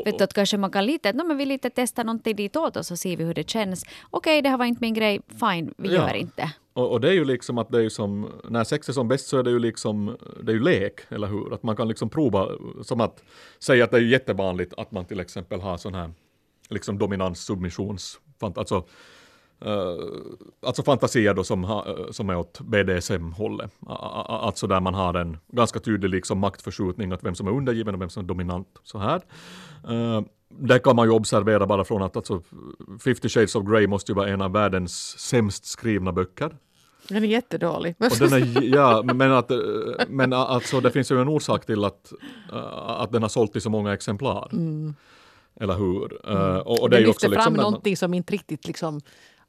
Vet 0.04 0.18
du, 0.18 0.24
att 0.24 0.34
kanske 0.34 0.56
man 0.56 0.70
kan 0.70 0.86
lite, 0.86 1.12
no, 1.12 1.24
men 1.24 1.36
vi 1.36 1.46
lite 1.46 1.70
testa 1.70 2.02
någonting 2.02 2.36
ditåt 2.36 2.76
och 2.76 2.86
så 2.86 2.96
ser 2.96 3.16
vi 3.16 3.24
hur 3.24 3.34
det 3.34 3.50
känns. 3.50 3.84
Okej, 4.10 4.42
det 4.42 4.48
här 4.48 4.56
var 4.56 4.64
inte 4.64 4.80
min 4.80 4.94
grej, 4.94 5.20
fine, 5.28 5.74
vi 5.76 5.88
Ja. 5.88 5.94
gör 5.94 6.14
inte. 6.14 6.52
Och, 6.72 6.92
och 6.92 7.00
det 7.00 7.08
är 7.08 7.12
ju 7.12 7.24
liksom 7.24 7.58
att 7.58 7.70
det 7.70 7.78
är 7.78 7.82
ju 7.82 7.90
som, 7.90 8.30
när 8.48 8.64
sex 8.64 8.88
är 8.88 8.92
som 8.92 9.08
bäst 9.08 9.26
så 9.26 9.38
är 9.38 9.42
det 9.42 9.50
ju 9.50 9.58
liksom, 9.58 10.16
det 10.42 10.52
är 10.52 10.54
ju 10.56 10.62
lek, 10.62 11.00
eller 11.08 11.26
hur? 11.26 11.54
Att 11.54 11.62
man 11.62 11.76
kan 11.76 11.88
liksom 11.88 12.08
prova, 12.10 12.48
som 12.82 13.00
att 13.00 13.22
säga 13.58 13.84
att 13.84 13.90
det 13.90 13.96
är 13.96 14.00
jättevanligt 14.02 14.74
att 14.76 14.92
man 14.92 15.04
till 15.04 15.20
exempel 15.20 15.60
har 15.60 15.76
sån 15.76 15.94
här 15.94 16.12
liksom 16.68 16.98
dominans, 16.98 17.40
submissions, 17.44 18.20
fant- 18.40 18.58
alltså, 18.58 18.84
eh, 19.64 19.96
alltså 20.66 20.82
fantasier 20.82 21.34
då 21.34 21.44
som, 21.44 21.64
ha, 21.64 21.86
eh, 21.88 22.10
som 22.10 22.30
är 22.30 22.36
åt 22.36 22.60
BDSM-hållet. 22.60 23.70
Alltså 23.86 24.66
där 24.66 24.80
man 24.80 24.94
har 24.94 25.14
en 25.14 25.36
ganska 25.52 25.80
tydlig 25.80 26.10
liksom 26.10 26.38
maktförskjutning, 26.38 27.12
att 27.12 27.24
vem 27.24 27.34
som 27.34 27.46
är 27.46 27.50
undergiven 27.52 27.94
och 27.94 28.00
vem 28.00 28.10
som 28.10 28.22
är 28.24 28.28
dominant. 28.28 28.68
Så 28.82 28.98
här. 28.98 29.20
Eh, 29.88 30.22
det 30.58 30.78
kan 30.78 30.96
man 30.96 31.06
ju 31.08 31.12
observera 31.12 31.66
bara 31.66 31.84
från 31.84 32.02
att 32.02 32.16
alltså, 32.16 32.42
50 33.04 33.28
Shades 33.28 33.54
of 33.54 33.64
Grey 33.64 33.86
måste 33.86 34.12
ju 34.12 34.16
vara 34.16 34.28
en 34.28 34.40
av 34.42 34.52
världens 34.52 35.18
sämst 35.18 35.64
skrivna 35.64 36.12
böcker. 36.12 36.56
Den 37.08 37.22
är 37.24 37.26
jättedålig. 37.28 37.94
Och 37.98 38.28
den 38.28 38.32
är, 38.32 38.62
ja, 38.74 39.02
men- 39.02 39.32
att, 39.32 39.50
men 40.08 40.32
alltså, 40.32 40.80
det 40.80 40.90
finns 40.90 41.10
ju 41.10 41.20
en 41.20 41.28
orsak 41.28 41.66
till 41.66 41.84
att, 41.84 42.12
att 42.86 43.12
den 43.12 43.22
har 43.22 43.28
sålt 43.28 43.56
i 43.56 43.60
så 43.60 43.70
många 43.70 43.92
exemplar. 43.94 44.48
Eller 45.60 45.74
hur? 45.74 46.30
Eh, 46.30 46.56
och, 46.56 46.82
och 46.82 46.90
det 46.90 47.00
ju 47.00 47.06
lyfter 47.06 47.10
också 47.10 47.26
fram 47.26 47.34
liksom... 47.36 47.56
man- 47.56 47.62
någonting 47.62 47.96
som 47.96 48.14
inte 48.14 48.32
riktigt 48.32 48.66
liksom 48.66 49.00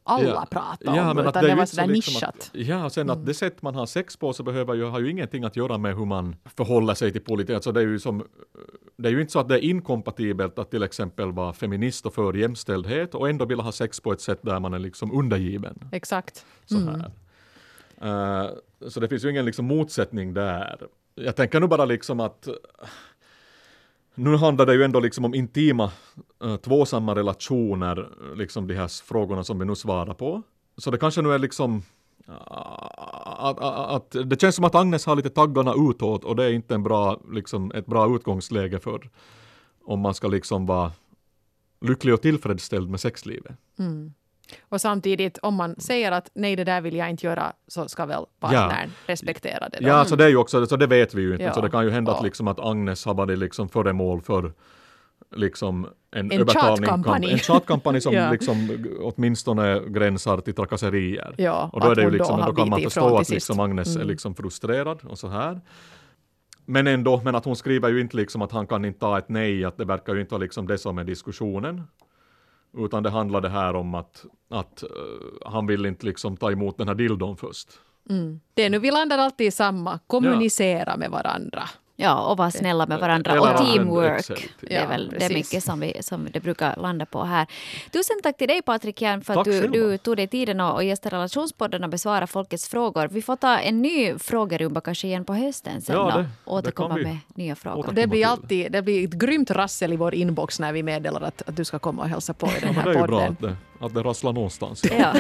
alla 0.08 0.24
Ja. 0.30 0.48
pratar 0.52 0.92
om, 0.92 0.96
Ja, 0.96 1.14
men 1.14 1.28
att 1.28 1.32
utan 1.32 1.44
det, 1.44 1.50
det, 1.50 1.56
var 1.56 1.66
sådär 1.66 1.88
liksom 1.88 2.14
nischat. 2.14 2.36
Att, 2.36 2.50
ja, 2.54 2.90
sen 2.90 3.10
att 3.10 3.26
det 3.26 3.34
sätt 3.34 3.62
man 3.62 3.76
har 3.76 3.86
sex 3.86 4.18
på 4.18 4.34
så 4.34 4.44
behöver 4.44 4.74
ju, 4.74 4.84
har 4.84 5.00
ju 5.00 5.12
ingenting 5.12 5.44
att 5.44 5.56
göra 5.56 5.78
med 5.78 5.96
hur 5.96 6.06
man 6.06 6.36
förhåller 6.56 6.94
sig 6.94 7.12
till 7.12 7.22
politik. 7.22 7.56
Alltså 7.56 7.72
det, 7.72 7.80
är 7.82 7.86
ju 7.88 8.00
som, 8.00 8.24
det 8.98 9.08
är 9.08 9.12
ju 9.12 9.22
inte 9.22 9.32
så 9.34 9.40
att 9.40 9.50
det 9.50 9.56
är 9.56 9.70
inkompatibelt 9.70 10.60
att 10.60 10.72
till 10.72 10.84
exempel 10.84 11.32
vara 11.32 11.54
feminist 11.54 12.06
och 12.06 12.14
för 12.14 12.34
jämställdhet 12.34 13.16
och 13.16 13.30
ändå 13.30 13.46
vilja 13.46 13.64
ha 13.64 13.72
sex 13.72 14.00
på 14.00 14.12
ett 14.12 14.22
sätt 14.22 14.40
där 14.42 14.60
man 14.60 14.74
är 14.74 14.80
liksom 14.80 15.12
undergiven. 15.18 15.90
Exakt. 15.92 16.46
Så, 16.66 16.78
här. 16.80 17.12
Eh, 18.02 18.50
så 18.90 19.00
det 19.00 19.08
finns 19.08 19.26
ju 19.26 19.30
ingen 19.30 19.46
liksom 19.46 19.66
motsättning 19.66 20.34
där. 20.34 20.88
Jag 21.16 21.36
tänker 21.36 21.60
nu 21.60 21.68
bara 21.68 21.86
liksom 21.86 22.20
att 22.20 22.48
nu 24.16 24.36
handlar 24.36 24.66
det 24.66 24.74
ju 24.74 24.84
ändå 24.84 25.00
liksom 25.00 25.26
om 25.26 25.36
intima 25.36 25.92
äh, 26.44 26.56
tvåsamma 26.56 27.16
relationer, 27.16 28.10
liksom 28.36 28.68
de 28.68 28.74
här 28.74 29.04
frågorna 29.04 29.44
som 29.44 29.60
vi 29.60 29.66
nu 29.66 29.76
svarar 29.76 30.14
på. 30.14 30.42
Så 30.78 30.92
det 30.92 30.98
kanske 30.98 31.22
nu 31.22 31.34
är 31.34 31.40
liksom 31.40 31.84
att, 32.28 33.60
att, 33.60 34.16
att 34.16 34.30
det 34.30 34.42
känns 34.42 34.56
som 34.56 34.66
att 34.66 34.76
Agnes 34.76 35.06
har 35.06 35.16
lite 35.16 35.30
taggarna 35.30 35.74
utåt 35.90 36.24
och 36.24 36.36
det 36.36 36.44
är 36.44 36.52
inte 36.52 36.76
en 36.76 36.84
bra, 36.84 37.22
liksom, 37.32 37.72
ett 37.72 37.86
bra 37.86 38.16
utgångsläge 38.16 38.80
för 38.80 39.10
om 39.86 40.00
man 40.00 40.14
ska 40.14 40.28
liksom 40.28 40.66
vara 40.66 40.92
lycklig 41.82 42.14
och 42.14 42.22
tillfredsställd 42.22 42.90
med 42.90 43.00
sexlivet. 43.00 43.58
Mm. 43.80 44.14
Och 44.70 44.82
samtidigt, 44.82 45.38
om 45.38 45.56
man 45.56 45.76
säger 45.80 46.12
att 46.12 46.32
nej, 46.34 46.56
det 46.56 46.64
där 46.64 46.82
vill 46.82 46.96
jag 46.96 47.10
inte 47.10 47.26
göra, 47.26 47.54
så 47.68 47.88
ska 47.88 48.06
väl 48.06 48.24
partnern 48.40 48.90
respektera 49.06 49.70
det. 49.70 49.78
Då. 49.82 49.88
Ja, 49.88 50.06
så 50.06 50.16
det 50.16 50.26
är 50.26 50.30
ju 50.30 50.38
också, 50.38 50.66
så 50.66 50.76
det 50.76 50.88
vet 50.88 51.14
vi 51.14 51.22
ju 51.22 51.32
inte. 51.32 51.44
Ja. 51.44 51.54
Så 51.54 51.62
det 51.62 51.70
kan 51.70 51.84
ju 51.84 51.90
hända 51.90 52.12
att, 52.12 52.18
Ja. 52.18 52.24
liksom 52.24 52.48
att 52.48 52.60
Agnes 52.60 53.06
har 53.06 53.14
varit 53.14 53.40
liksom 53.40 53.70
föremål 53.70 54.22
för 54.22 54.54
liksom 55.36 55.88
en, 56.12 56.32
En 56.32 56.42
övertalning, 56.42 57.32
en 57.32 57.38
tjatkampanj 57.38 58.02
som 58.02 58.14
Ja. 58.14 58.32
liksom 58.32 58.86
åtminstone 59.02 59.80
gränsar 59.88 60.38
till 60.38 60.54
trakasserier. 60.54 61.36
Ja, 61.38 61.70
och 61.74 61.80
då, 61.80 61.88
är 61.88 61.92
att 61.92 61.96
det 61.96 62.02
ju 62.02 62.10
då 62.10 62.14
liksom, 62.14 62.40
har 62.40 62.48
då 62.48 62.56
kan 62.56 62.70
man 62.70 62.82
förstå 62.82 63.06
att 63.06 63.20
liksom 63.20 63.36
sist. 63.36 63.50
Mm. 63.50 63.60
Agnes 63.60 63.96
är 63.96 64.04
liksom 64.04 64.36
frustrerad 64.36 65.00
och 65.04 65.18
så 65.20 65.28
här. 65.28 65.62
Men 66.66 66.88
ändå, 66.88 67.22
men 67.24 67.36
att 67.36 67.46
hon 67.46 67.56
skriver 67.56 67.90
ju 67.90 68.02
inte 68.02 68.18
liksom 68.18 68.42
att 68.42 68.52
han 68.52 68.68
kan 68.68 68.86
inte 68.86 69.00
ta 69.00 69.18
ett 69.18 69.30
nej, 69.30 69.66
att 69.66 69.78
det 69.78 69.86
verkar 69.86 70.16
ju 70.16 70.22
inte 70.22 70.32
vara 70.32 70.42
liksom 70.42 70.68
det 70.68 70.78
som 70.78 70.98
är 70.98 71.04
diskussionen. 71.04 71.84
Utan 72.78 73.04
det 73.04 73.10
handlar 73.10 73.42
det 73.42 73.50
här 73.50 73.76
om 73.76 73.96
att, 73.96 74.26
att 74.50 74.84
eh, 74.84 74.90
han 75.46 75.68
vill 75.68 75.86
inte 75.86 76.06
liksom 76.06 76.38
ta 76.38 76.52
emot 76.52 76.78
den 76.78 76.88
här 76.88 76.96
dildon 76.96 77.38
först. 77.38 77.70
Det 78.54 78.64
är 78.64 78.70
nu, 78.70 78.80
vi 78.80 78.92
landar 78.92 79.18
alltid 79.18 79.48
i 79.48 79.52
samma, 79.52 80.00
kommunicera 80.08 80.98
med 80.98 81.12
varandra. 81.12 81.64
Ja, 81.98 82.22
och 82.32 82.38
vara 82.38 82.52
snälla 82.52 82.86
med 82.86 83.00
varandra. 83.00 83.42
Och 83.42 83.58
teamwork. 83.58 84.26
Till. 84.26 84.36
Det 84.62 84.76
är 84.76 84.82
Ja, 84.82 84.88
väl 84.88 85.10
det 85.20 85.26
är 85.26 85.30
mycket 85.34 85.64
som, 85.64 85.80
vi, 85.80 85.98
som 86.04 86.28
det 86.32 86.40
brukar 86.40 86.76
landa 86.78 87.06
på 87.06 87.24
här. 87.24 87.48
Tusen 87.92 88.16
tack 88.24 88.38
till 88.38 88.48
dig 88.48 88.62
Patrik 88.62 89.02
Järn 89.02 89.22
för 89.22 89.40
att 89.40 89.46
du, 89.46 89.68
du 89.68 89.98
tog 89.98 90.18
dig 90.18 90.28
tiden 90.28 90.60
och, 90.60 90.74
och 90.74 90.84
gästade 90.84 91.16
Relationspodden 91.16 91.84
och 91.84 91.90
besvara 91.90 92.28
folkets 92.28 92.70
frågor. 92.70 93.08
Vi 93.08 93.22
får 93.22 93.36
ta 93.36 93.58
en 93.60 93.82
ny 93.82 94.14
frågerumba 94.20 94.82
kanske 94.82 95.08
igen 95.08 95.26
på 95.26 95.34
hösten 95.34 95.82
sen 95.82 95.96
Ja, 95.96 96.04
och 96.06 96.12
det- 96.12 96.24
det 96.24 96.52
återkomma 96.52 96.96
med 96.96 97.18
nya 97.36 97.56
frågor. 97.56 97.92
Det 97.94 98.08
blir 98.08 98.28
alltid 98.28 98.72
det 98.72 98.82
blir 98.82 99.04
ett 99.08 99.14
grymt 99.14 99.52
rassel 99.52 99.94
i 99.94 99.96
vår 99.96 100.16
inbox 100.16 100.60
när 100.60 100.74
vi 100.74 100.84
meddelar 100.84 101.22
att, 101.22 101.50
att 101.50 101.56
du 101.56 101.66
ska 101.66 101.80
komma 101.80 102.02
och 102.02 102.10
hälsa 102.10 102.34
på 102.34 102.48
i 102.48 102.50
den 102.62 102.74
Ja, 102.74 102.82
här 102.82 102.94
podden. 103.08 103.58
Att 103.80 103.94
det, 103.94 104.04
rasslar 104.04 104.34
någonstans. 104.34 104.84
Ja. 105.00 105.14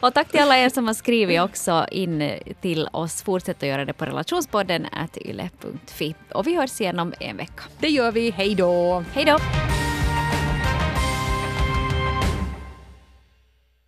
och 0.00 0.14
tack 0.14 0.30
till 0.30 0.40
alla 0.40 0.58
er 0.58 0.68
som 0.68 0.86
har 0.86 0.94
skrivit 0.94 1.40
också 1.40 1.86
in 1.90 2.30
till 2.60 2.88
oss. 2.92 3.22
Fortsätt 3.22 3.62
att 3.62 3.68
göra 3.68 3.84
det 3.84 3.92
på 3.92 4.04
relationspodden 4.04 4.86
yle.fi. 5.24 6.14
Och 6.34 6.46
vi 6.46 6.56
hörs 6.56 6.80
igen 6.80 6.98
om 6.98 7.14
en 7.20 7.36
vecka. 7.36 7.62
Det 7.78 7.88
gör 7.88 8.12
vi, 8.12 8.30
hej 8.30 8.54
då! 8.54 9.04
Hej 9.14 9.24
då! 9.24 9.38